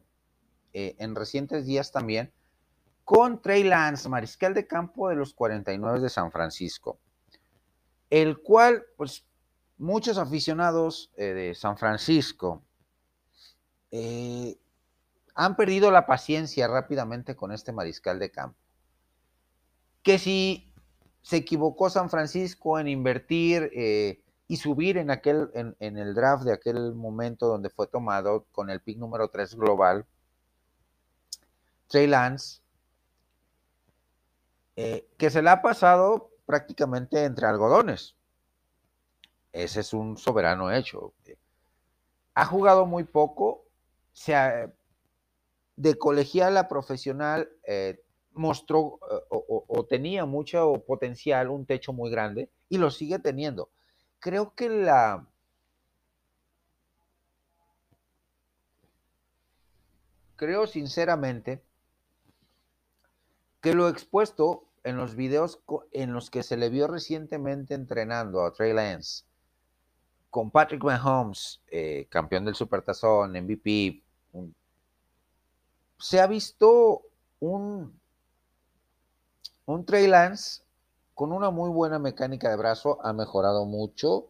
[0.74, 2.32] eh, en recientes días también
[3.04, 7.00] con Trey Lance, mariscal de campo de los 49 de San Francisco,
[8.10, 9.26] el cual, pues,
[9.78, 12.64] muchos aficionados eh, de San Francisco
[15.36, 18.58] han perdido la paciencia rápidamente con este mariscal de campo.
[20.04, 20.74] Que si
[21.22, 26.54] se equivocó San Francisco en invertir eh, y subir en, aquel, en, el draft de
[26.54, 30.06] aquel momento donde fue tomado con el pick número 3 global,
[31.88, 32.62] Trey Lance,
[34.76, 38.16] eh, que se le ha pasado prácticamente entre algodones.
[39.54, 41.14] Ese es un soberano hecho.
[42.34, 43.66] Ha jugado muy poco,
[44.12, 44.74] se ha,
[45.76, 48.04] de colegial a profesional eh,
[48.34, 53.70] mostró eh, o, tenía mucho potencial, un techo muy grande, y lo sigue teniendo.
[54.20, 55.28] Creo que la...
[60.36, 61.64] Creo sinceramente
[63.62, 65.62] que lo expuesto en los videos
[65.92, 69.24] en los que se le vio recientemente entrenando a Trey Lance,
[70.30, 74.03] con Patrick Mahomes, eh, campeón del Supertazón, MVP,
[76.04, 77.01] se ha visto
[77.39, 77.97] un,
[79.66, 80.64] un Trey Lance
[81.14, 84.28] con una muy buena mecánica de brazo, ha mejorado mucho.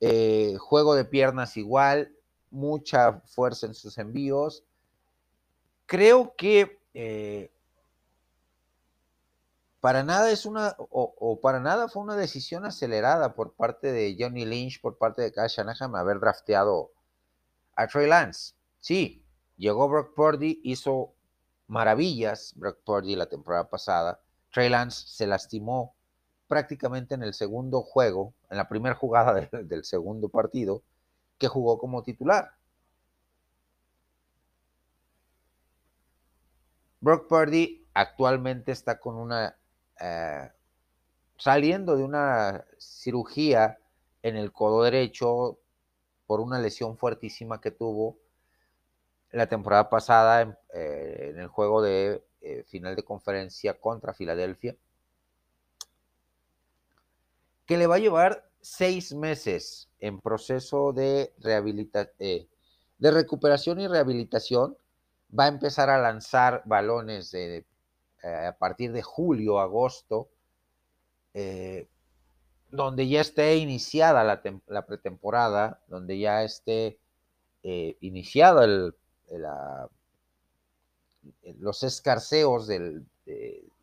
[0.00, 2.16] Eh, juego de piernas igual,
[2.50, 4.64] mucha fuerza en sus envíos.
[5.84, 7.50] Creo que eh,
[9.80, 14.46] para nada es una, o, para nada fue una decisión acelerada por parte de Johnny
[14.46, 16.92] Lynch, por parte de Kyle Shanahan, haber drafteado
[17.76, 18.54] a Trey Lance.
[18.80, 19.22] Sí,
[19.58, 21.12] Llegó Brock Purdy, hizo
[21.66, 24.20] maravillas Brock Purdy la temporada pasada.
[24.52, 25.94] Trey Lance se lastimó
[26.46, 30.82] prácticamente en el segundo juego, en la primera jugada del segundo partido,
[31.38, 32.52] que jugó como titular.
[37.00, 39.56] Brock Purdy actualmente está con una
[40.00, 40.50] eh,
[41.36, 43.78] saliendo de una cirugía
[44.22, 45.58] en el codo derecho
[46.26, 48.18] por una lesión fuertísima que tuvo
[49.32, 54.76] la temporada pasada en, eh, el juego de eh, final de conferencia contra Filadelfia,
[57.66, 62.48] que le va a llevar seis meses en proceso de, eh,
[62.98, 64.76] de recuperación y rehabilitación.
[65.38, 67.36] Va a empezar a lanzar balones
[68.22, 70.30] a partir de julio, agosto,
[72.70, 76.98] donde ya esté iniciada la, la pretemporada, donde ya esté
[77.62, 78.94] iniciado el
[81.58, 83.02] los escarceos de,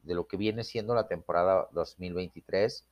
[0.04, 2.86] lo que viene siendo la temporada 2023.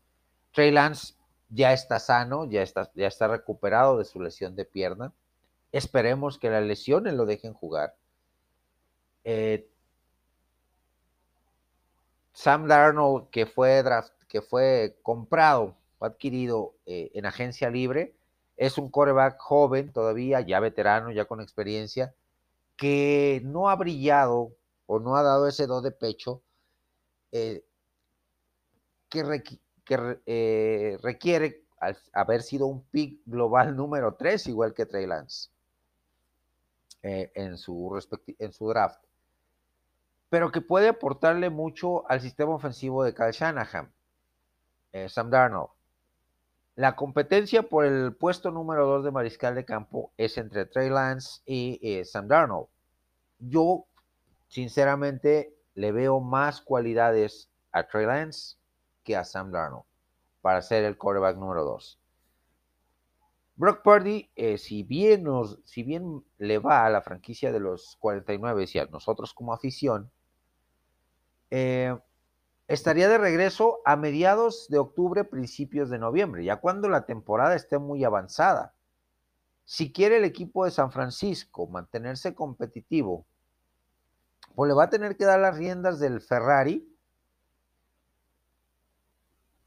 [0.52, 1.16] Trey Lance
[1.50, 5.14] ya está sano, ya está, recuperado de su lesión de pierna.
[5.72, 7.96] Esperemos que las lesiones lo dejen jugar.
[9.24, 9.68] Eh,
[12.34, 18.16] Sam Darnold, que fue, draft, que fue comprado, o adquirido eh, en agencia libre,
[18.58, 22.14] es un coreback joven todavía, ya veterano, ya con experiencia,
[22.84, 24.58] que no ha brillado
[24.88, 26.44] o no ha dado ese do de pecho
[27.32, 27.64] eh,
[29.08, 31.64] que, eh, requiere
[32.12, 35.50] haber sido un pick global número 3, igual que Trey Lance,
[37.04, 38.06] eh, en, su
[38.38, 39.02] en su draft,
[40.28, 43.94] pero que puede aportarle mucho al sistema ofensivo de Kyle Shanahan,
[45.08, 45.70] Sam Darnold.
[46.76, 51.42] La competencia por el puesto número 2 de mariscal de campo es entre Trey Lance
[51.46, 52.73] y Sam Darnold.
[53.50, 53.86] Yo,
[54.48, 58.58] sinceramente, le veo más cualidades a Trey Lance
[59.04, 59.86] que a Sam Darnold
[60.42, 62.00] para ser el quarterback número 2.
[63.56, 65.26] Brock Purdy, eh, si, bien
[66.38, 70.12] le va a la franquicia de los 49 y a nosotros como afición,
[71.52, 71.96] eh,
[72.68, 77.78] estaría de regreso a mediados de octubre, principios de noviembre, ya cuando la temporada esté
[77.78, 78.74] muy avanzada.
[79.66, 83.26] Si quiere el equipo de San Francisco mantenerse competitivo,
[84.56, 86.88] pues le va a tener que dar las riendas del Ferrari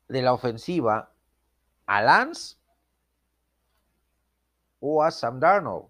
[0.09, 1.13] de la ofensiva
[1.87, 2.57] a Lance
[4.81, 5.89] o a Sam Darnold,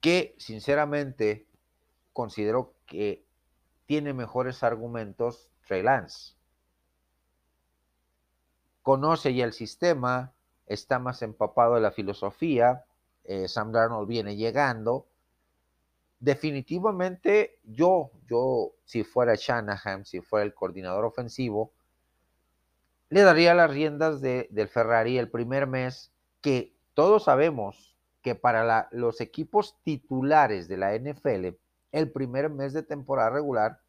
[0.00, 1.46] que sinceramente
[2.12, 3.26] considero que
[3.86, 6.34] tiene mejores argumentos Trey Lance.
[8.82, 10.32] Conoce ya el sistema,
[10.66, 12.84] está más empapado de la filosofía,
[13.24, 15.09] eh, Sam Darnold viene llegando.
[16.20, 21.72] Definitivamente yo, yo, si fuera Shanahan, si fuera el coordinador ofensivo,
[23.08, 26.12] le daría las riendas del Ferrari el primer mes,
[26.42, 31.56] que todos sabemos que para los equipos titulares de la NFL,
[31.90, 33.80] el primer mes de temporada regular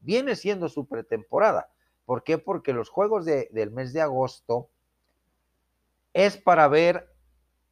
[0.00, 1.70] viene siendo su pretemporada.
[2.06, 2.38] ¿Por qué?
[2.38, 4.70] Porque los juegos del mes de agosto
[6.14, 7.12] es para ver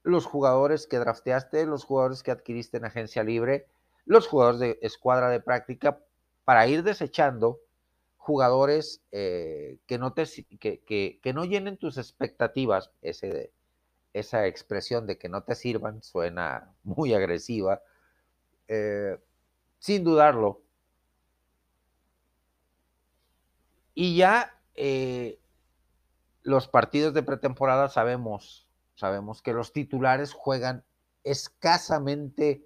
[0.03, 3.67] los jugadores que drafteaste, los jugadores que adquiriste en agencia libre,
[4.05, 6.01] los jugadores de escuadra de práctica,
[6.45, 7.61] para ir desechando
[8.17, 10.25] jugadores eh, que, no te,
[10.59, 12.91] que, no llenen tus expectativas.
[13.03, 13.53] Ese,
[14.13, 17.83] esa expresión de que no te sirvan suena muy agresiva.
[18.69, 19.19] Eh,
[19.79, 20.63] sin dudarlo.
[23.95, 25.39] Y ya eh,
[26.43, 30.85] los partidos de pretemporada sabemos, sabemos que los titulares juegan
[31.25, 32.63] escasamente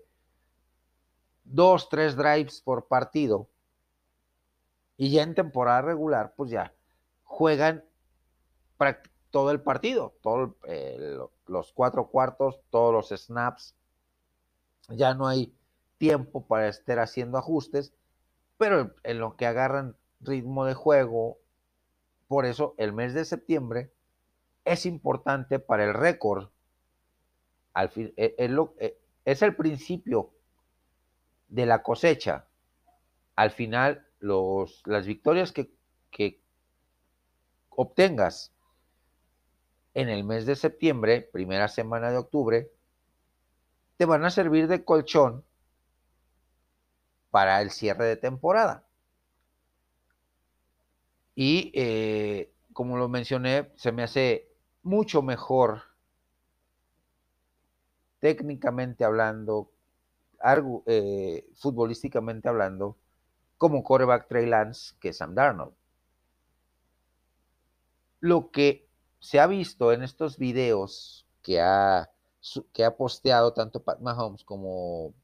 [1.46, 3.48] dos, tres drives por partido.
[4.96, 6.74] Y ya en temporada regular, pues ya
[7.24, 7.84] juegan
[9.30, 10.14] todo el partido,
[10.66, 13.74] eh, los cuatro cuartos, todos los snaps.
[14.88, 15.54] Ya no hay
[15.98, 17.92] tiempo para estar haciendo ajustes,
[18.56, 21.38] pero en lo que agarran ritmo de juego,
[22.28, 23.92] por eso el mes de septiembre
[24.64, 26.48] es importante para el récord.
[27.72, 30.30] Al fin, e, e, es, el principio
[31.48, 32.46] de la cosecha.
[33.34, 35.70] Al final, los, las victorias que,
[36.10, 36.40] que
[37.70, 38.52] obtengas
[39.94, 42.70] en el mes de septiembre, primera semana de octubre,
[43.96, 45.44] te van a servir de colchón
[47.30, 48.84] para el cierre de temporada.
[51.34, 54.48] Y eh, como lo mencioné, se me hace
[54.82, 55.82] mucho mejor
[58.20, 59.70] técnicamente hablando,
[60.86, 62.96] eh, futbolísticamente hablando,
[63.58, 65.74] como coreback Trey Lance que Sam Darnold.
[68.20, 68.86] Lo que
[69.20, 72.10] se ha visto en estos videos que ha,
[72.72, 75.14] que ha posteado tanto Pat Mahomes como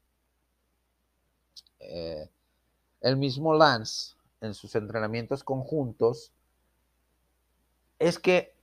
[1.79, 2.29] eh,
[3.01, 6.31] el mismo Lance en sus entrenamientos conjuntos
[7.99, 8.53] es que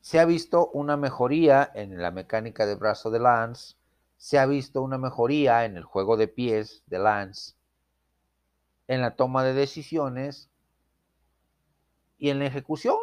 [0.00, 3.76] se ha visto una mejoría en la mecánica de brazo de Lance,
[4.22, 7.54] se ha visto una mejoría en el juego de pies de Lance,
[8.86, 10.48] en la toma de decisiones
[12.18, 12.94] y en la ejecución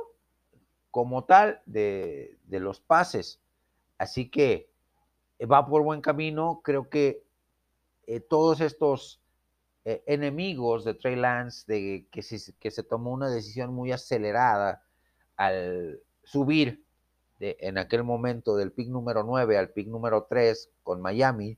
[0.92, 3.42] como tal de, de los pases.
[3.98, 4.72] Así que
[5.42, 7.22] va por buen camino, creo que
[8.08, 9.22] eh, todos estos
[9.84, 12.22] eh, enemigos de Trey Lance, de que,
[12.58, 14.86] que se tomó una decisión muy acelerada
[15.36, 16.86] al subir
[17.40, 21.58] en aquel momento del pick número 9 al pick número 3 con Miami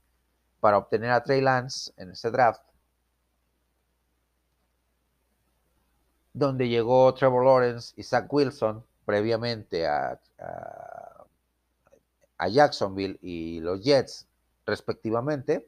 [0.60, 2.62] para obtener a Trey Lance en ese draft,
[6.34, 10.20] donde llegó Trevor Lawrence y Zach Wilson previamente a,
[12.42, 14.28] a Jacksonville y los Jets
[14.66, 15.68] respectivamente,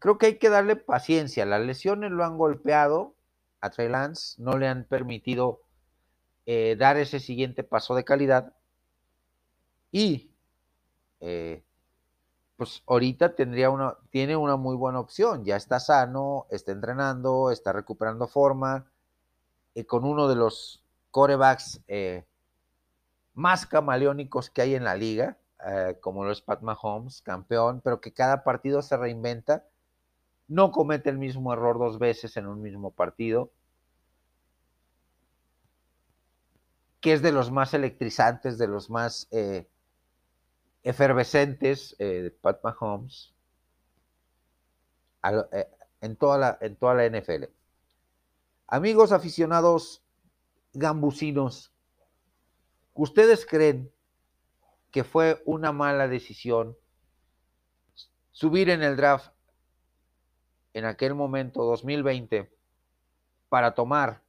[0.00, 1.46] creo que hay que darle paciencia.
[1.46, 3.14] Las lesiones lo han golpeado
[3.60, 5.60] a Trey Lance, no le han permitido
[6.46, 8.52] eh, dar ese siguiente paso de calidad.
[9.90, 10.30] Y
[11.20, 11.62] eh,
[12.56, 15.44] pues ahorita tendría una, tiene una muy buena opción.
[15.44, 18.86] Ya está sano, está entrenando, está recuperando forma.
[19.74, 22.24] y con uno de los corebacks eh,
[23.34, 25.38] más camaleónicos que hay en la liga,
[26.00, 29.64] como lo es Pat Mahomes, campeón, pero que cada partido se reinventa
[30.52, 33.50] no comete el mismo error dos veces en un mismo partido,
[37.02, 39.68] que es de los más electrizantes, de los más eh,
[40.84, 43.34] efervescentes eh, de Pat Mahomes
[45.24, 45.66] eh,
[46.00, 47.46] en, toda la, en toda la NFL.
[48.68, 50.04] Amigos aficionados
[50.72, 51.72] gambusinos,
[52.94, 53.92] ¿ustedes creen
[54.92, 56.76] que fue una mala decisión
[58.30, 59.32] subir en el draft
[60.72, 62.48] en aquel momento, 2020,
[63.48, 64.22] para tomar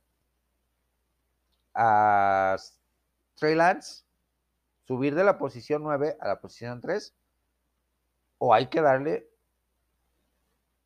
[1.74, 2.58] a
[3.36, 4.04] Trey Lance,
[4.86, 7.16] subir de la posición 9 a la posición 3,
[8.38, 9.30] o hay que darle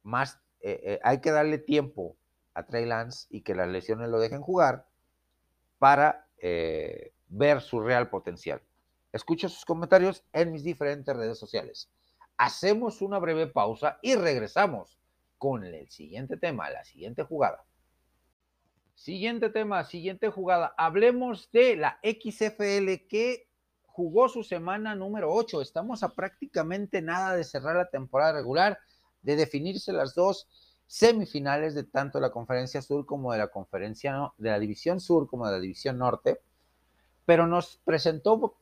[0.03, 2.15] más, eh, eh, hay que darle tiempo
[2.53, 4.87] a Trey Lance y que las lesiones lo dejen jugar
[5.79, 8.61] para eh, ver su real potencial.
[9.11, 11.89] Escucho sus comentarios en mis diferentes redes sociales.
[12.37, 14.97] Hacemos una breve pausa y regresamos
[15.37, 17.63] con el siguiente tema, la siguiente jugada.
[18.97, 20.73] Siguiente tema, siguiente jugada.
[20.75, 23.47] Hablemos de la XFL que
[23.85, 25.61] jugó su semana número 8.
[25.61, 28.79] Estamos a prácticamente nada de cerrar la temporada regular,
[29.21, 30.47] de definirse las dos
[30.87, 35.45] semifinales de tanto la conferencia sur como de la conferencia de la división sur como
[35.45, 36.41] de la división norte.
[37.23, 38.57] Pero nos presentó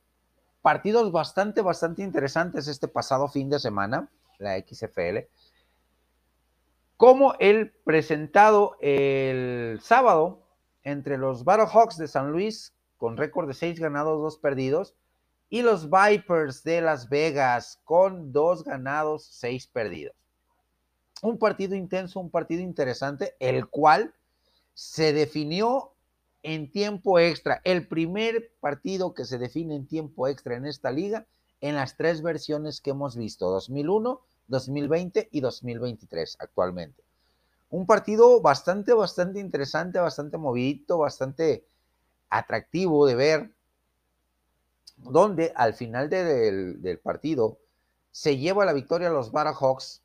[0.60, 5.30] partidos bastante, bastante interesantes este pasado fin de semana, la XFL
[6.96, 10.42] como el presentado el sábado
[10.82, 14.94] entre los Battlehawks de San Luis, con récord de seis ganados, dos perdidos,
[15.48, 20.14] y los Vipers de Las Vegas, con dos ganados, seis perdidos.
[21.22, 24.14] Un partido intenso, un partido interesante, el cual
[24.74, 25.92] se definió
[26.42, 27.60] en tiempo extra.
[27.64, 31.26] El primer partido que se define en tiempo extra en esta liga,
[31.60, 37.02] en las tres versiones que hemos visto, 2001, 2020 y 2023 actualmente.
[37.70, 41.64] Un partido bastante, bastante interesante, bastante movidito, bastante
[42.30, 43.50] atractivo de ver,
[44.96, 47.58] donde al final del, partido
[48.10, 50.02] se lleva la victoria a los Battlehawks.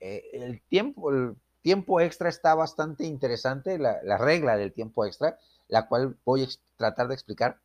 [0.00, 5.86] Eh, el, tiempo, el tiempo extra está bastante interesante, la, regla del tiempo extra, la
[5.86, 7.58] cual voy a tratar de explicar.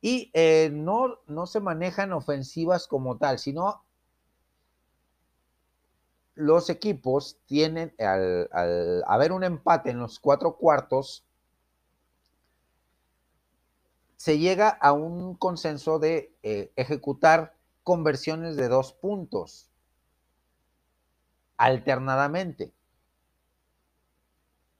[0.00, 3.85] Y eh, no, no se manejan ofensivas como tal, sino
[6.36, 11.24] los equipos tienen, al, haber un empate en los cuatro cuartos,
[14.16, 19.70] se llega a un consenso de eh, ejecutar conversiones de dos puntos
[21.56, 22.72] alternadamente.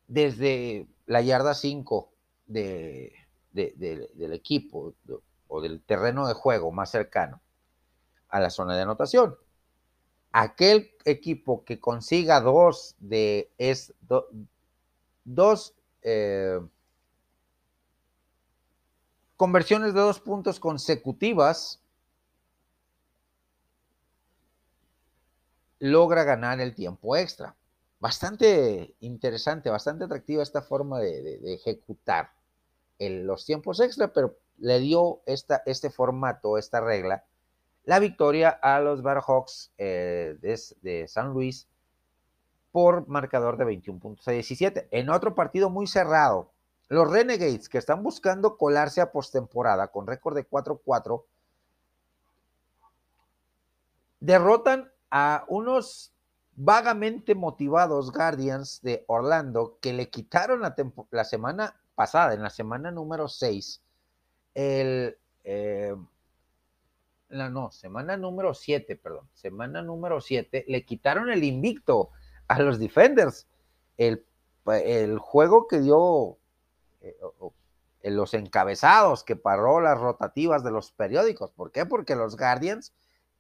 [0.09, 2.13] Desde la yarda 5
[2.47, 3.13] del
[4.33, 4.95] equipo
[5.49, 7.41] o del terreno de juego más cercano
[8.29, 9.37] a la zona de anotación
[10.39, 13.51] aquel equipo que consiga dos de
[15.25, 16.61] dos eh,
[19.39, 21.81] conversiones de dos puntos consecutivas
[25.79, 27.57] logra ganar el tiempo extra.
[27.99, 32.31] Bastante interesante, bastante atractiva esta forma de, ejecutar
[32.99, 37.25] los tiempos extra, pero le dio este formato, esta regla,
[37.87, 41.69] la victoria a los Battlehawks eh, de, San Luis
[42.73, 44.89] por marcador de 21 puntos a 17.
[44.91, 46.51] En otro partido muy cerrado,
[46.89, 51.23] los Renegades, que están buscando colarse a postemporada con récord de 4-4,
[54.19, 56.13] derrotan a unos
[56.57, 60.75] vagamente motivados Guardians de Orlando que le quitaron la,
[61.11, 63.81] la semana pasada, en la semana número 6,
[64.55, 65.95] el, eh,
[67.29, 72.11] no, no, semana número 7, perdón, semana número 7, le quitaron el invicto
[72.49, 73.47] a los Defenders.
[73.97, 74.25] El,
[74.67, 76.39] el juego que dio
[77.01, 77.17] eh,
[78.11, 81.51] los encabezados, que paró las rotativas de los periódicos.
[81.51, 81.87] ¿Por qué?
[81.87, 82.93] Porque los Guardians,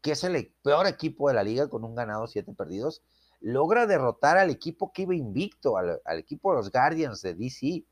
[0.02, 3.02] que es el peor equipo de la liga con un ganado, siete perdidos,
[3.40, 7.84] logra derrotar al equipo que iba invicto, al, equipo de los Guardians de DC,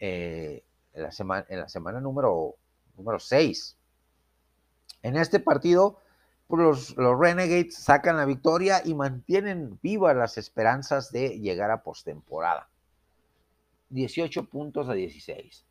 [0.00, 2.56] eh, en, la semana, en la semana número,
[2.96, 3.77] número 6.
[5.02, 5.98] En este partido,
[6.48, 12.68] los, Renegades sacan la victoria y mantienen vivas las esperanzas de llegar a postemporada.
[13.90, 15.64] 18 puntos a 16.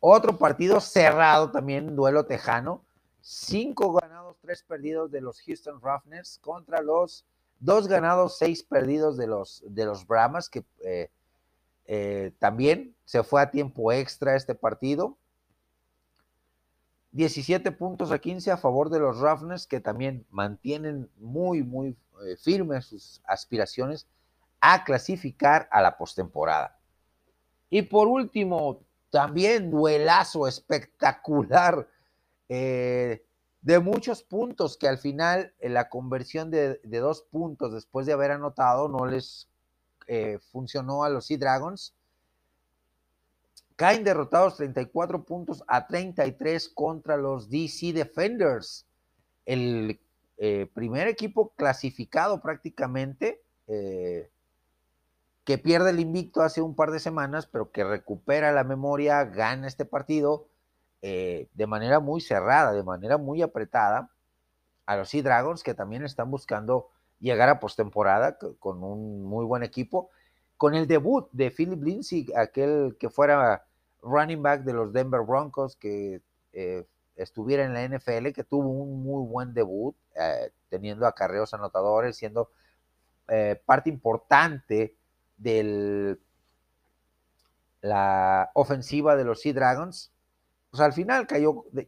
[0.00, 2.82] Otro partido cerrado también, duelo tejano.
[3.20, 7.24] Cinco ganados, tres perdidos de los Houston Roughnecks contra los
[7.58, 11.10] dos ganados, seis perdidos de los, de los Brahmas, que eh,
[11.86, 15.17] eh, también se fue a tiempo extra este partido.
[17.12, 22.36] 17 puntos a 15 a favor de los Roughnecks, que también mantienen muy, muy eh,
[22.36, 24.06] firmes sus aspiraciones
[24.60, 26.78] a clasificar a la postemporada.
[27.70, 31.88] Y por último, también duelazo espectacular
[32.48, 33.24] eh,
[33.62, 38.30] de muchos puntos que al final en la conversión de, dos puntos después de haber
[38.30, 39.48] anotado no les
[40.06, 41.94] eh, funcionó a los Sea Dragons
[43.78, 48.88] Caen derrotados 34 puntos a 33 contra los DC Defenders.
[49.46, 50.00] El
[50.36, 54.32] eh, primer equipo clasificado prácticamente, eh,
[55.44, 59.68] que pierde el invicto hace un par de semanas, pero que recupera la memoria, gana
[59.68, 60.48] este partido
[61.00, 64.10] eh, de manera muy cerrada, de manera muy apretada,
[64.86, 66.88] a los Sea Dragons, que también están buscando
[67.20, 70.10] llegar a postemporada con un muy buen equipo,
[70.56, 73.67] con el debut de Philip Lindsay, aquel que fuera
[74.02, 76.20] running back de los Denver Broncos, que
[76.52, 76.84] eh,
[77.16, 82.50] estuviera en la NFL, que tuvo un muy buen debut, eh, teniendo acarreos anotadores, siendo
[83.28, 84.94] eh, parte importante
[85.36, 86.16] de
[87.80, 90.12] la ofensiva de los Sea Dragons.
[90.70, 91.26] Pues al final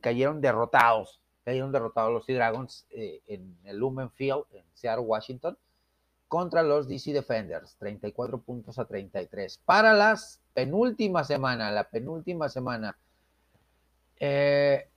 [0.00, 5.56] cayeron derrotados, cayeron derrotados los Sea Dragons en el Lumen Field, en Seattle, Washington
[6.30, 9.62] contra los DC Defenders, 34 puntos a 33.
[9.64, 12.96] Para las penúltima semana, la penúltima semana,
[14.20, 14.88] eh,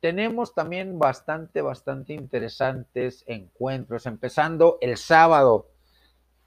[0.00, 5.70] tenemos también bastante, bastante interesantes encuentros, empezando el sábado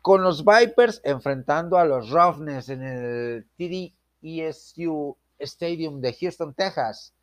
[0.03, 7.14] con los Vipers enfrentando a los Roughness en el TDESU Stadium de Houston, Texas.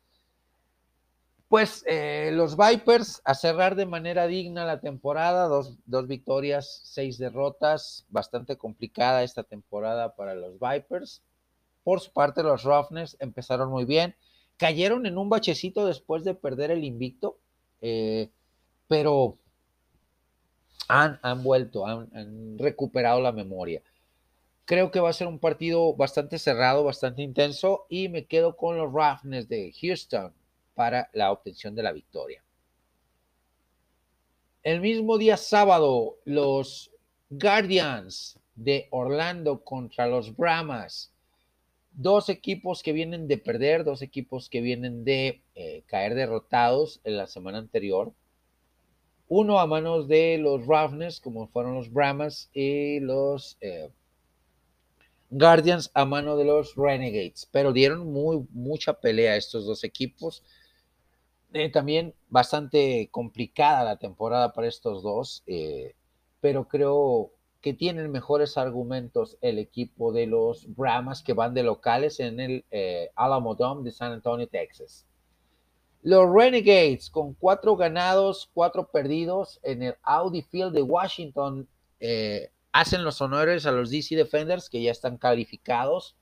[1.53, 5.77] Pues eh, los Vipers a cerrar de manera digna la temporada, dos,
[6.07, 11.21] victorias, seis derrotas, bastante complicada esta temporada para los Vipers.
[11.83, 14.15] Por su parte, los Roughness empezaron muy bien,
[14.57, 17.37] cayeron en un bachecito después de perder el invicto,
[17.81, 18.31] eh,
[18.87, 19.37] pero
[20.87, 23.83] han, han vuelto, han, han, recuperado la memoria.
[24.65, 28.75] Creo que va a ser un partido bastante cerrado, bastante intenso, y me quedo con
[28.75, 30.33] los Roughness de Houston
[30.73, 32.43] para la obtención de la victoria.
[34.63, 36.91] El mismo día sábado, los
[37.29, 41.11] Guardians de Orlando contra los Brahmas.
[41.91, 47.17] Dos equipos que vienen de perder, dos equipos que vienen de eh, caer derrotados en
[47.17, 48.13] la semana anterior.
[49.27, 53.89] Uno a manos de los Roughness, como fueron los Brahmas, y los eh,
[55.29, 57.47] Guardians a mano de los Renegades.
[57.51, 60.43] Pero dieron muy, mucha pelea a estos dos equipos.
[61.55, 65.93] Eh, también bastante complicada la temporada para estos dos, eh,
[66.41, 67.31] pero creo
[67.61, 72.65] que tienen mejores argumentos el equipo de los Brahmas que van de locales en el
[72.71, 75.05] eh, Alamo Dome de San Antonio, Texas.
[76.01, 81.67] Los Renegades con cuatro ganados, cuatro perdidos en el Audi Field de Washington
[82.73, 86.17] hacen los honores a los DC Defenders que ya están calificados.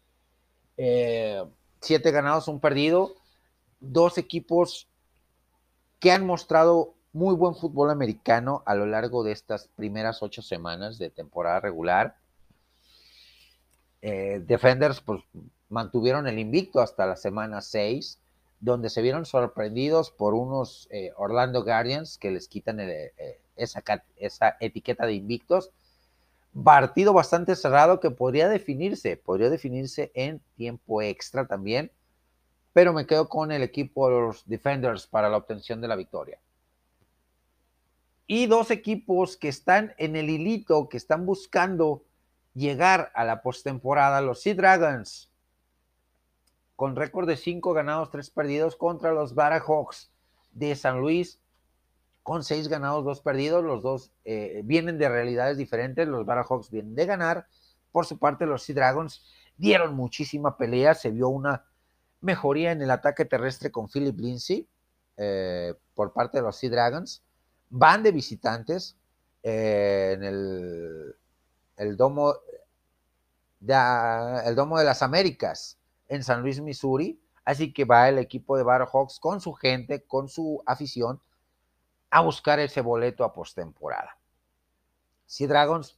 [0.76, 3.16] siete ganados, un perdido.
[3.80, 4.91] Dos equipos
[6.02, 10.98] que han mostrado muy buen fútbol americano a lo largo de estas primeras ocho semanas
[10.98, 12.16] de temporada regular.
[14.02, 15.22] Eh, Defenders pues,
[15.70, 18.20] mantuvieron el invicto hasta la semana 6,
[18.60, 23.14] donde se vieron sorprendidos por unos eh, Orlando Guardians que les quitan eh,
[23.56, 23.84] esa,
[24.18, 25.70] esa etiqueta de invictos.
[26.64, 31.92] Partido bastante cerrado que podría definirse, podría definirse en tiempo extra también
[32.74, 36.40] pero me quedo con el equipo de los Defenders para la obtención de la victoria.
[38.28, 42.04] Y dos equipos que están en el hilito, que están buscando
[42.54, 45.32] llegar a la postemporada, los Sea Dragons,
[46.76, 50.12] con récord de 5 ganados, 3 perdidos contra los Barahawks
[50.52, 51.40] de San Luis,
[52.24, 53.64] con 6 ganados, 2 perdidos.
[53.64, 56.08] Los dos eh, vienen de realidades diferentes.
[56.08, 57.48] Los Barahawks vienen de ganar.
[57.92, 59.26] Por su parte, los Sea Dragons
[59.58, 60.96] dieron muchísima pelea.
[60.96, 61.66] Se vio una
[62.22, 64.68] mejoría en el ataque terrestre con Philip Lindsay
[65.18, 67.24] eh, por parte de los Sea Dragons.
[67.70, 68.96] Van de visitantes
[69.44, 71.16] eh, en el,
[71.78, 72.36] el, domo
[73.60, 73.74] de,
[74.46, 77.20] el Domo de las Américas en San Luis, Missouri.
[77.44, 81.20] Así que va el equipo de Hawks con su gente, con su afición,
[82.12, 84.18] a buscar ese boleto a postemporada.
[85.26, 85.98] Sea Dragons,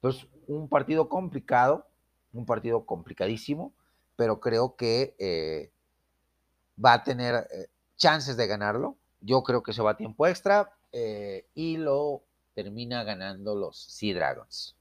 [0.00, 1.88] pues un partido complicado,
[2.32, 3.72] un partido complicadísimo
[4.16, 5.72] pero creo que eh,
[6.82, 8.96] va a tener eh, chances de ganarlo.
[9.20, 14.14] Yo creo que se va a tiempo extra eh, y lo termina ganando los Sea
[14.14, 14.76] Dragons.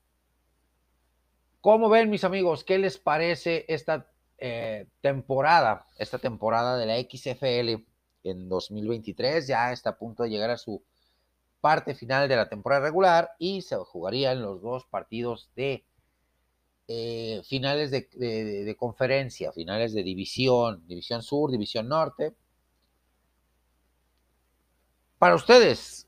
[1.61, 2.63] ¿Cómo ven, mis amigos?
[2.63, 4.11] ¿Qué les parece esta
[5.01, 5.87] temporada?
[5.97, 7.83] Esta temporada de la XFL
[8.23, 10.83] en 2023 ya está a punto de llegar a su
[11.61, 15.83] parte final de la temporada regular y se jugarían los dos partidos de
[16.87, 22.35] eh, finales de, conferencia, finales de división, división sur, división norte.
[25.17, 26.07] Para ustedes,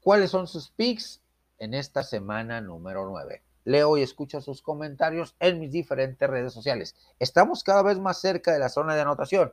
[0.00, 1.22] ¿cuáles son sus picks
[1.58, 3.42] en esta semana número 9?
[3.64, 6.94] Leo y escucho sus comentarios en mis diferentes redes sociales.
[7.18, 9.52] Estamos cada vez más cerca de la zona de anotación.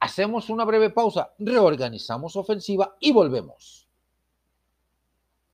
[0.00, 3.85] Hacemos una breve pausa, reorganizamos ofensiva y volvemos.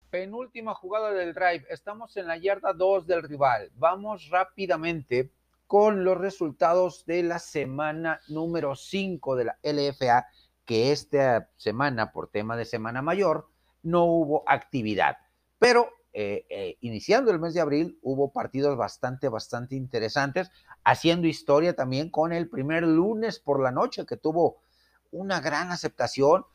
[0.10, 1.66] Penúltima jugada del drive.
[1.70, 3.72] Estamos en la yarda 2 del rival.
[3.76, 5.32] Vamos rápidamente
[5.68, 10.26] con los resultados de la semana número 5 de la LFA,
[10.66, 13.48] que esta semana, por tema de Semana Mayor,
[13.84, 15.18] no hubo actividad.
[15.60, 20.52] Pero eh, eh, iniciando el mes de abril, hubo partidos bastante, bastante interesantes,
[20.84, 24.62] haciendo historia también con el primer lunes por la noche, que tuvo
[25.12, 26.46] una gran aceptación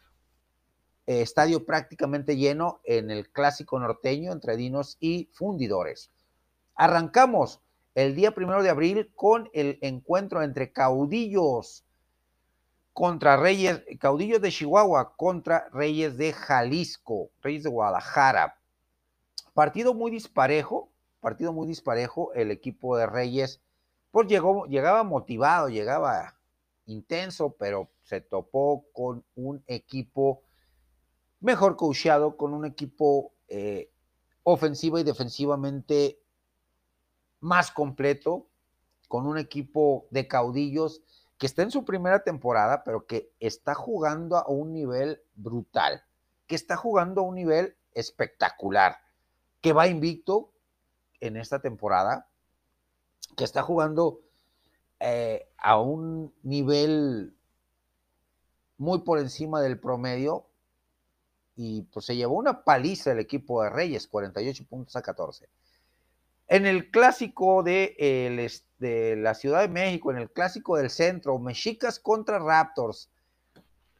[1.07, 6.11] eh, estadio prácticamente lleno en el clásico norteño entre Dinos y Fundidores.
[6.75, 7.61] Arrancamos
[7.95, 11.85] el día primero de abril con el encuentro entre caudillos
[12.93, 18.59] contra Reyes, caudillos de Chihuahua contra Reyes de Jalisco, Reyes de Guadalajara.
[19.53, 20.91] Partido muy disparejo,
[21.21, 22.33] partido muy disparejo.
[22.35, 23.61] El equipo de Reyes,
[24.11, 26.37] pues llegó, llegaba motivado, llegaba
[26.87, 30.43] intenso, pero se topó con un equipo
[31.45, 33.91] mejor coacheado, con un equipo eh,
[34.43, 36.19] ofensiva y defensivamente
[37.41, 38.47] más completo,
[39.09, 41.03] con un equipo de caudillos
[41.37, 46.03] que está en su primera temporada, pero que está jugando a un nivel brutal,
[46.47, 48.97] que está jugando a un nivel espectacular,
[49.61, 50.51] que va invicto
[51.21, 52.27] en esta temporada,
[53.37, 54.23] que está jugando
[55.01, 57.37] eh, a un nivel
[58.79, 60.47] muy por encima del promedio,
[61.57, 65.49] y pues se llevó una paliza el equipo de Reyes, 48 puntos a 14.
[66.47, 67.97] En el clásico de,
[68.79, 73.11] de la Ciudad de México, en el clásico del centro, Mexicas contra Raptors.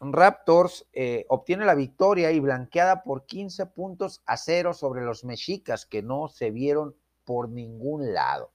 [0.01, 5.87] Raptors eh, obtiene la victoria y blanqueada por 15 puntos a cero sobre los Mexicas,
[5.87, 6.95] que no se vieron
[7.25, 8.51] por ningún lado.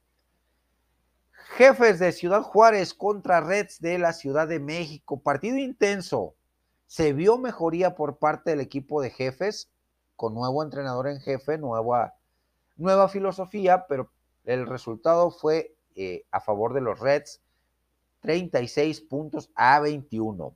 [1.58, 5.20] Jefes de Ciudad Juárez contra Reds de la Ciudad de México.
[5.22, 6.36] Partido intenso.
[6.90, 9.70] Se vio mejoría por parte del equipo de jefes,
[10.16, 12.16] con nuevo entrenador en jefe, nueva,
[12.78, 14.10] nueva filosofía, pero
[14.44, 17.42] el resultado fue eh, a favor de los Reds,
[18.22, 20.56] 36 puntos a 21.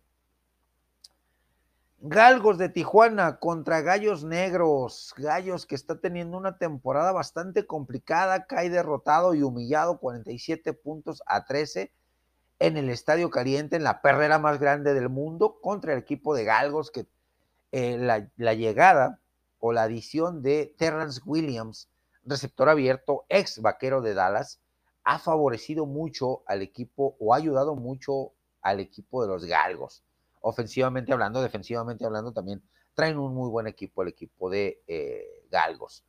[1.99, 5.13] Galgos de Tijuana contra Gallos Negros.
[5.15, 11.45] Gallos que está teniendo una temporada bastante complicada, cae derrotado y humillado 47 puntos a
[11.45, 11.91] 13
[12.63, 16.45] en el Estadio Caliente, en la perrera más grande del mundo, contra el equipo de
[16.45, 17.07] Galgos, que
[17.73, 19.19] eh, la, llegada
[19.59, 21.89] o la adición de Terrence Williams,
[22.23, 24.61] receptor abierto, ex vaquero de Dallas,
[25.03, 30.01] ha favorecido mucho al equipo o ha ayudado mucho al equipo de los Galgos.
[30.39, 36.05] Ofensivamente hablando, defensivamente hablando, también traen un muy buen equipo, el equipo de eh, Galgos.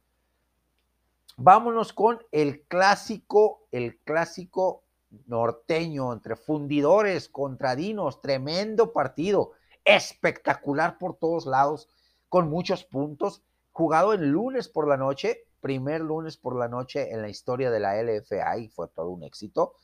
[1.37, 4.84] Vámonos con el clásico, el clásico
[5.27, 9.53] norteño, entre fundidores, contradinos, tremendo partido,
[9.85, 11.89] espectacular por todos lados,
[12.29, 13.43] con muchos puntos,
[13.73, 17.81] jugado el lunes por la noche, primer lunes por la noche en la historia de
[17.81, 19.75] la LFA y fue todo un éxito.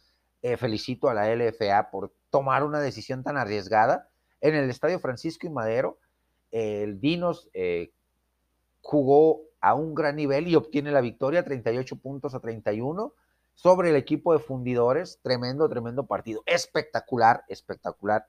[0.43, 4.09] Eh, felicito a la LFA por tomar una decisión tan arriesgada.
[4.41, 5.99] En el Estadio Francisco y Madero,
[6.51, 7.93] el Dinos eh,
[8.81, 13.14] jugó a un gran nivel y obtiene la victoria, 38 puntos a 31
[13.55, 15.20] sobre el equipo de fundidores.
[15.22, 16.42] Tremendo, tremendo partido.
[16.46, 18.26] Espectacular, espectacular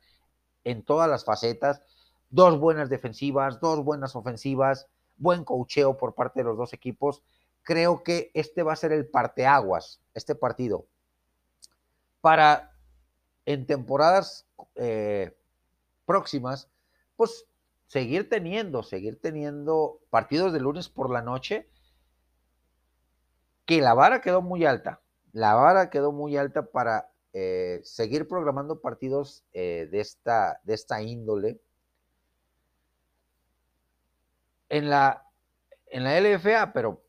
[0.64, 1.82] en todas las facetas.
[2.30, 7.24] Dos buenas defensivas, dos buenas ofensivas, buen cocheo por parte de los dos equipos.
[7.64, 10.88] Creo que este va a ser el parteaguas, este partido,
[12.22, 12.72] para
[13.46, 15.38] en temporadas eh,
[16.06, 16.70] próximas,
[17.16, 17.46] pues
[17.88, 21.70] seguir teniendo, seguir teniendo partidos de lunes por la noche,
[23.66, 25.02] que la vara quedó muy alta
[25.34, 31.02] la vara quedó muy alta para eh, seguir programando partidos eh, de, esta, de esta
[31.02, 31.62] índole.
[34.70, 35.26] En la,
[35.88, 37.02] en la LFA, pero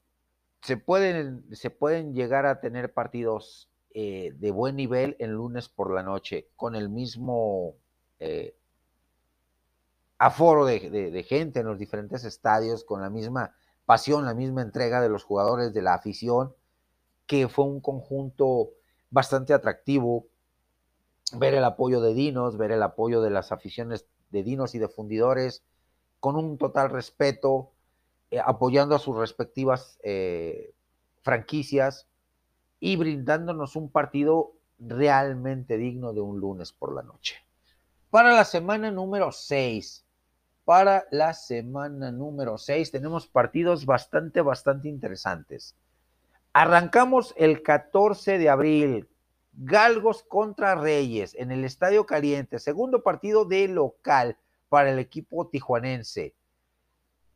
[0.62, 5.92] se pueden, se pueden llegar a tener partidos eh, de buen nivel en lunes por
[5.92, 7.76] la noche, con el mismo
[10.18, 15.00] aforo de, de gente en los diferentes estadios, con la misma pasión, la misma entrega
[15.00, 16.54] de los jugadores, de la afición
[17.32, 18.72] que fue un conjunto
[19.08, 20.26] bastante atractivo.
[21.32, 24.90] Ver el apoyo de Dinos, ver el apoyo de las aficiones de Dinos y de
[24.90, 25.64] Fundidores,
[26.20, 27.70] con un total respeto,
[28.30, 30.74] eh, apoyando a sus respectivas eh,
[31.22, 32.06] franquicias
[32.80, 37.36] y brindándonos un partido realmente digno de un lunes por la noche.
[38.10, 40.04] Para la semana número 6,
[40.66, 45.74] para la semana número 6 tenemos partidos bastante, bastante interesantes.
[46.52, 49.08] Arrancamos el 14 de abril.
[49.54, 52.58] Galgos contra Reyes en el Estadio Caliente.
[52.58, 54.38] Segundo partido de local
[54.68, 56.34] para el equipo tijuanense.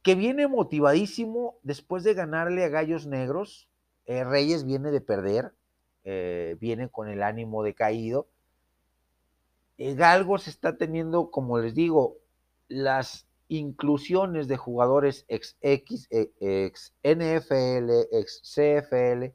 [0.03, 3.69] que viene motivadísimo después de ganarle a Gallos Negros.
[4.05, 5.53] Eh, Reyes viene de perder,
[6.05, 8.29] eh, viene con el ánimo decaído.
[9.79, 12.19] Eh, Galgos está teniendo, como les digo,
[12.69, 19.33] las inclusiones de jugadores ex X, ex NFL, ex CFL.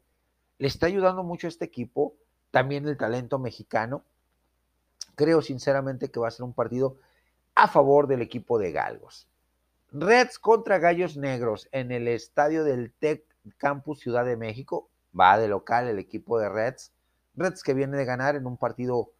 [0.58, 2.16] Le está ayudando mucho a este equipo,
[2.52, 4.04] también el talento mexicano.
[5.16, 6.98] Creo sinceramente que va a ser un partido
[7.56, 9.28] a favor del equipo de Galgos.
[9.92, 13.24] Reds contra Gallos Negros en el estadio del Tech
[13.58, 14.90] Campus Ciudad de México.
[15.18, 16.94] Va de local el equipo de Reds.
[17.36, 19.12] Reds que viene de ganar en un partido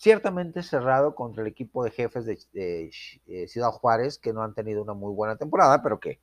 [0.00, 2.90] ciertamente cerrado contra el equipo de jefes de,
[3.26, 6.18] eh, Ciudad Juárez, que no han tenido una muy buena temporada, pero que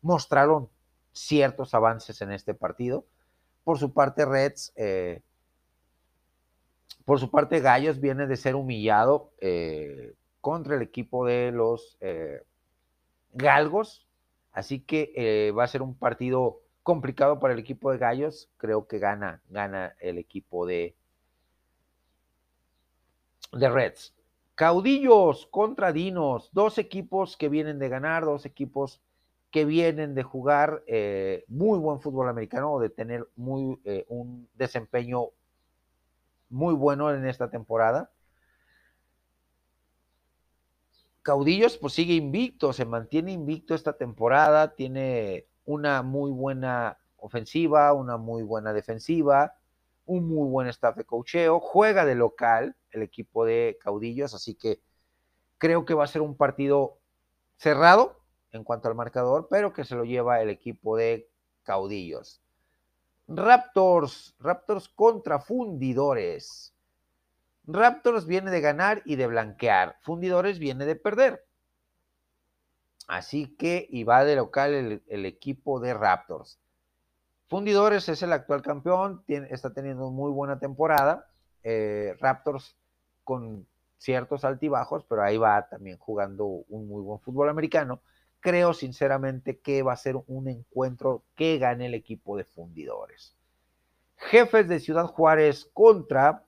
[0.00, 0.70] mostraron
[1.12, 3.04] ciertos avances en este partido.
[3.64, 5.20] Por su parte, Reds, eh,
[7.04, 11.98] por su parte, Gallos viene de ser humillado eh, contra el equipo de los
[13.34, 14.06] Galgos,
[14.52, 18.48] así que va a ser un partido complicado para el equipo de Gallos.
[18.56, 20.96] Creo que gana, gana el equipo de,
[23.52, 24.14] de Reds.
[24.54, 29.00] Caudillos contra Dinos, dos equipos que vienen de ganar, dos equipos
[29.50, 35.28] que vienen de jugar eh, muy buen fútbol americano de tener muy, eh, un desempeño
[36.50, 38.10] muy bueno en esta temporada.
[41.22, 48.16] Caudillos pues sigue invicto, se mantiene invicto esta temporada, tiene una muy buena ofensiva, una
[48.16, 49.54] muy buena defensiva,
[50.06, 54.80] un muy buen staff de cocheo, juega de local el equipo de Caudillos, así que
[55.58, 56.98] creo que va a ser un partido
[57.56, 58.20] cerrado
[58.52, 61.28] en cuanto al marcador, pero que se lo lleva el equipo de
[61.64, 62.40] Caudillos.
[63.28, 66.74] Raptors, Raptors contra Fundidores.
[67.66, 69.98] Raptors viene de ganar y de blanquear.
[70.00, 71.44] Fundidores viene de perder.
[73.06, 76.58] Así que, y va de local el, equipo de Raptors.
[77.48, 81.30] Fundidores es el actual campeón, está teniendo muy buena temporada.
[81.62, 82.77] Eh, Raptors
[83.28, 83.66] con
[83.98, 88.00] ciertos altibajos, pero ahí va también jugando un muy buen fútbol americano.
[88.40, 93.36] Creo sinceramente que va a ser un encuentro que gane el equipo de Fundidores.
[94.16, 96.46] Jefes de Ciudad Juárez contra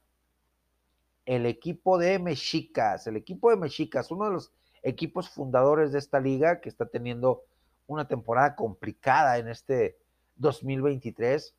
[1.26, 3.06] el equipo de Mexicas.
[3.06, 4.50] El equipo de Mexicas, uno de los
[4.82, 7.42] equipos fundadores de esta liga que está teniendo
[7.88, 9.98] una temporada complicada en este
[10.36, 11.54] 2023.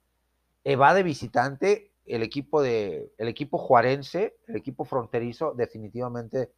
[0.82, 6.52] va de visitante, el equipo de el equipo juarense, el equipo fronterizo, definitivamente,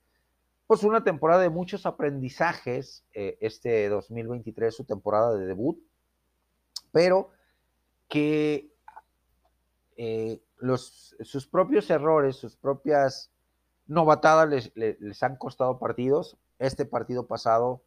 [0.65, 5.77] pues una temporada de muchos aprendizajes, eh, este 2023, su temporada de debut,
[6.91, 7.29] pero
[8.09, 8.73] que
[9.95, 13.31] eh, los, sus propios errores, sus propias
[13.85, 16.37] novatadas les, les han costado partidos.
[16.57, 17.83] Este partido pasado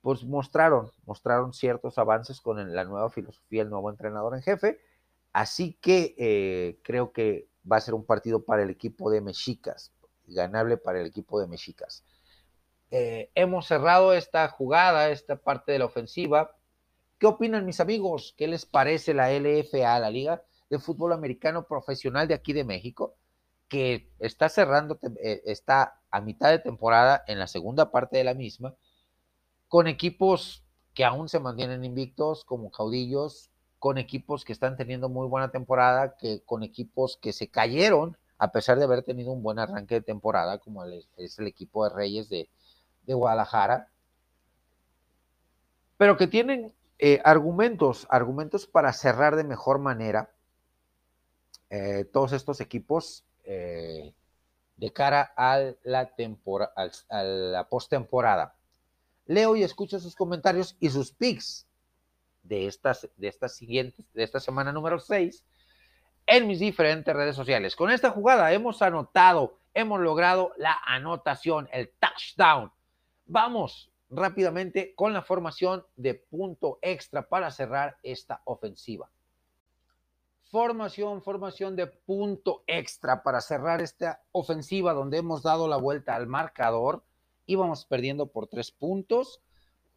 [0.00, 4.78] pues mostraron, mostraron ciertos avances con la nueva filosofía, el nuevo entrenador en jefe.
[5.36, 9.92] Así que eh, creo que va a ser un partido para el equipo de Mexicas,
[10.26, 12.06] ganable para el equipo de Mexicas.
[12.90, 16.56] Eh, hemos cerrado esta jugada, esta parte de la ofensiva.
[17.18, 18.34] ¿Qué opinan mis amigos?
[18.38, 23.14] ¿Qué les parece la LFA, la Liga de Fútbol Americano Profesional de aquí de México?
[23.68, 28.32] Que está cerrando, eh, está a mitad de temporada en la segunda parte de la
[28.32, 28.74] misma
[29.68, 30.64] con equipos
[30.94, 36.16] que aún se mantienen invictos, como Caudillos, con equipos que están teniendo muy buena temporada,
[36.16, 40.02] que con equipos que se cayeron a pesar de haber tenido un buen arranque de
[40.02, 42.48] temporada, como es el equipo de Reyes de,
[43.06, 43.88] Guadalajara,
[45.96, 50.30] pero que tienen eh, argumentos, argumentos para cerrar de mejor manera
[51.70, 54.12] eh, todos estos equipos eh,
[54.76, 56.10] de cara a la,
[57.08, 58.54] a la postemporada.
[59.26, 61.65] Leo y escucho sus comentarios y sus pics
[62.48, 65.44] de estas, de estas siguientes, de esta semana número 6
[66.26, 67.76] en mis diferentes redes sociales.
[67.76, 72.72] Con esta jugada hemos anotado, hemos logrado la anotación, el touchdown.
[73.26, 79.10] Vamos rápidamente con la formación de punto extra para cerrar esta ofensiva.
[80.50, 86.26] Formación, formación de punto extra para cerrar esta ofensiva donde hemos dado la vuelta al
[86.26, 87.02] marcador
[87.46, 89.40] íbamos perdiendo por tres puntos.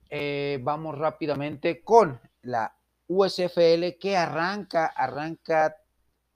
[0.10, 2.76] Eh, vamos rápidamente con la
[3.08, 5.76] USFL que arranca, arranca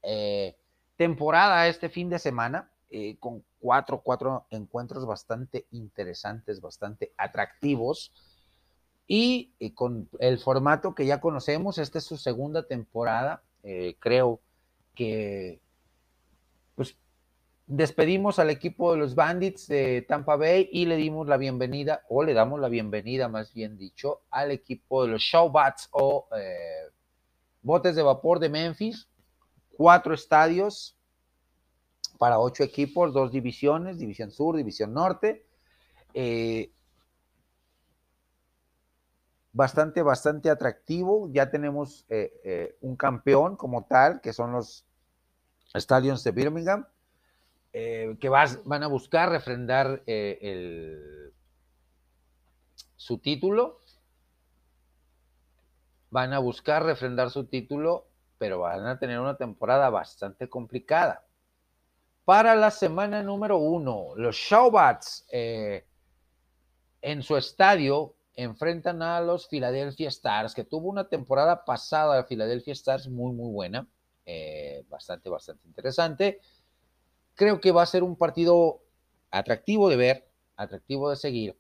[0.02, 0.58] eh,
[0.96, 8.12] temporada este fin de semana eh, con cuatro, cuatro encuentros bastante interesantes, bastante atractivos.
[9.06, 13.44] Y, con el formato que ya conocemos, esta es su segunda temporada.
[14.00, 14.42] creo
[14.96, 15.62] que
[17.66, 22.24] despedimos al equipo de los Bandits de Tampa Bay y le dimos la bienvenida, o
[22.24, 26.92] le damos la bienvenida, más bien dicho, al equipo de los Showbats o eh,
[27.62, 29.08] botes de vapor de Memphis.
[29.76, 30.98] Cuatro estadios
[32.20, 35.48] para ocho equipos, dos divisiones, División Sur, División Norte.
[36.14, 36.72] Eh,
[39.52, 41.28] bastante, bastante atractivo.
[41.32, 44.86] Ya tenemos eh, un campeón como tal, que son los
[45.74, 46.86] Stadiums de Birmingham
[47.76, 51.32] eh, que van a buscar refrendar eh,
[52.96, 53.80] su título.
[56.12, 58.06] Van a buscar refrendar su título,
[58.38, 61.26] pero van a tener una temporada bastante complicada.
[62.26, 65.88] Para la semana número uno, los Showbats eh,
[67.02, 72.74] en su estadio enfrentan a los Philadelphia Stars, que tuvo una temporada pasada de Philadelphia
[72.74, 73.88] Stars muy, muy buena,
[74.90, 76.40] bastante, bastante interesante.
[77.36, 78.82] Creo que va a ser un partido
[79.32, 81.58] atractivo de ver, atractivo de seguir,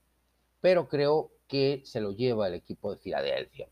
[0.61, 3.67] pero creo que se lo lleva el equipo de Filadelfia.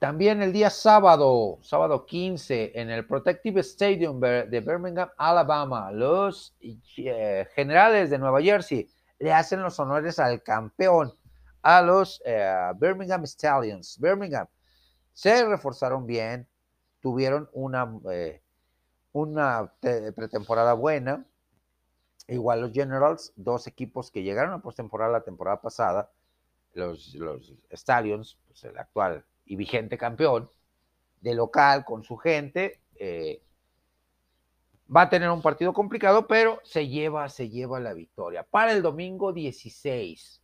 [0.00, 6.54] También el día sábado, sábado 15, en el Protective Stadium de Birmingham, Alabama, los
[6.96, 8.88] eh, generales de Nueva Jersey
[9.18, 11.12] le hacen los honores al campeón,
[11.60, 13.98] a los eh, Birmingham Stallions.
[14.00, 14.46] Birmingham
[15.12, 16.48] se reforzaron bien,
[17.00, 18.40] tuvieron una eh,
[19.12, 21.26] una pretemporada buena.
[22.28, 26.10] Igual los Generals, dos equipos que llegaron a postemporada la temporada pasada,
[26.74, 30.48] los, los Stallions, pues el actual y vigente campeón,
[31.20, 33.42] de local con su gente, eh,
[34.94, 38.42] va a tener un partido complicado, pero se lleva, se lleva la victoria.
[38.44, 40.40] Para el domingo 16,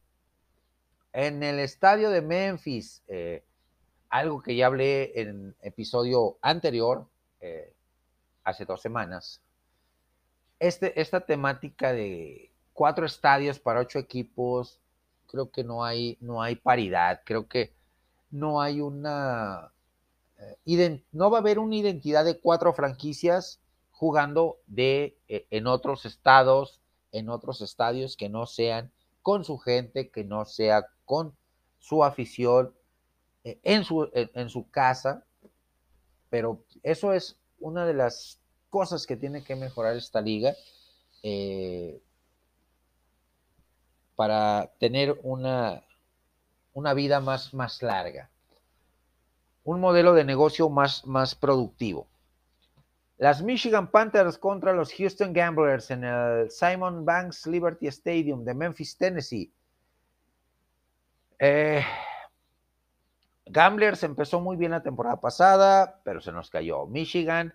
[1.12, 3.45] en el estadio de Memphis, eh,
[4.09, 7.07] algo que ya hablé en episodio anterior,
[7.41, 7.76] eh,
[8.47, 9.43] hace dos semanas,
[10.61, 14.81] este, esta temática de cuatro estadios para ocho equipos,
[15.27, 17.75] creo que no hay, no hay paridad, creo que
[18.31, 19.73] no hay una,
[20.65, 26.07] eh, no va a haber una identidad de cuatro franquicias jugando de, eh, en otros
[26.07, 26.81] estados,
[27.11, 28.93] en otros estadios que no sean
[29.23, 31.35] con su gente, que no sea con
[31.81, 32.73] su afición,
[33.43, 35.25] eh, en, su, en su casa,
[36.31, 38.39] pero eso es una de las
[38.71, 40.55] cosas que tiene que mejorar esta liga
[41.23, 42.01] eh,
[44.15, 45.83] para tener una,
[46.73, 48.31] una vida más, más larga,
[49.65, 52.07] un modelo de negocio más, más productivo.
[53.19, 58.97] Las Michigan Panthers contra los Houston Gamblers en el Simon Banks Liberty Stadium de Memphis,
[58.97, 59.51] Tennessee.
[61.39, 61.83] Eh,
[63.57, 66.85] Gamblers empezó muy bien la temporada pasada, pero se nos cayó.
[66.85, 67.55] Michigan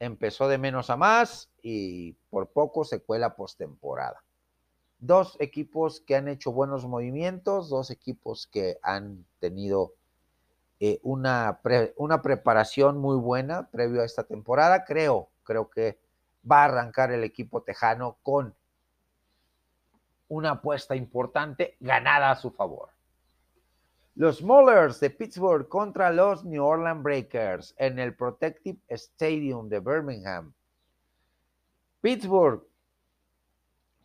[0.00, 4.24] empezó de menos a más y por poco se cuela postemporada.
[4.98, 9.92] Dos equipos que han hecho buenos movimientos, dos equipos que han tenido
[10.80, 11.60] eh, una,
[11.94, 14.84] una preparación muy buena previo a esta temporada.
[14.84, 16.00] Creo, creo que
[16.50, 18.56] va a arrancar el equipo tejano con
[20.26, 22.91] una apuesta importante ganada a su favor.
[24.14, 30.52] Los Maulers de Pittsburgh contra los New Orleans Breakers en el Protective Stadium de Birmingham.
[32.02, 32.62] Pittsburgh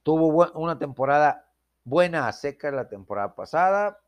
[0.03, 1.51] tuvo una temporada
[1.83, 3.99] buena a seca la temporada pasada.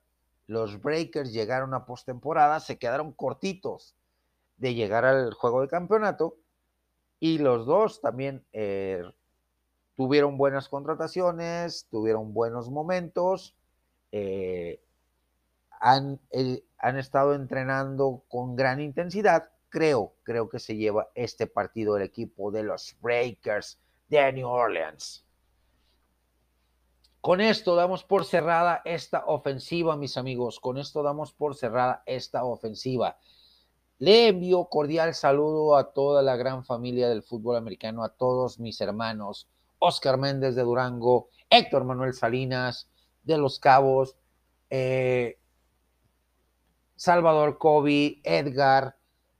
[0.47, 3.93] Los Breakers llegaron a postemporada, se quedaron cortitos
[4.55, 6.37] de llegar al juego de campeonato
[7.19, 9.03] y los dos también eh,
[9.97, 13.57] tuvieron buenas contrataciones, tuvieron buenos momentos.
[14.13, 14.81] Eh,
[15.79, 19.49] han, eh, han estado entrenando con gran intensidad.
[19.69, 25.25] Creo, creo que se lleva este partido el equipo de los Breakers de New Orleans.
[27.21, 30.59] Con esto damos por cerrada esta ofensiva, mis amigos.
[30.59, 33.17] Con esto damos por cerrada esta ofensiva.
[33.97, 38.79] Le envío cordial saludo a toda la gran familia del fútbol americano, a todos mis
[38.79, 42.89] hermanos, Oscar Méndez de Durango, Héctor Manuel Salinas
[43.23, 44.15] de Los Cabos,
[44.69, 45.38] eh,
[46.99, 48.97] Salvador Kobe, Edgar,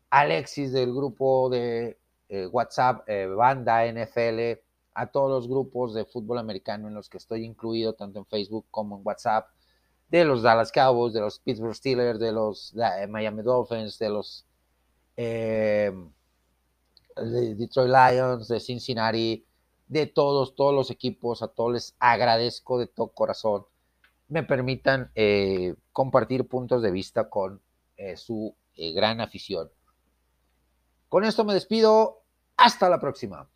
[0.10, 1.99] Alexis del grupo de
[2.30, 4.61] eh, WhatsApp, eh, Banda NFL,
[4.94, 8.68] a todos los grupos de fútbol americano en los que estoy incluido, tanto en Facebook
[8.72, 9.49] como en WhatsApp,
[10.07, 12.73] de los Dallas Cowboys, de los Pittsburgh Steelers, de los
[13.10, 14.45] Miami Dolphins, de los
[15.18, 15.91] eh,
[17.18, 19.45] Detroit Lions, de Cincinnati,
[19.90, 23.65] de todos, todos los equipos, a todos les agradezco de todo corazón
[24.30, 27.61] me permitan eh, compartir puntos de vista con
[27.97, 29.69] eh, su eh, gran afición.
[31.10, 32.23] Con esto me despido.
[32.56, 33.49] Hasta la próxima.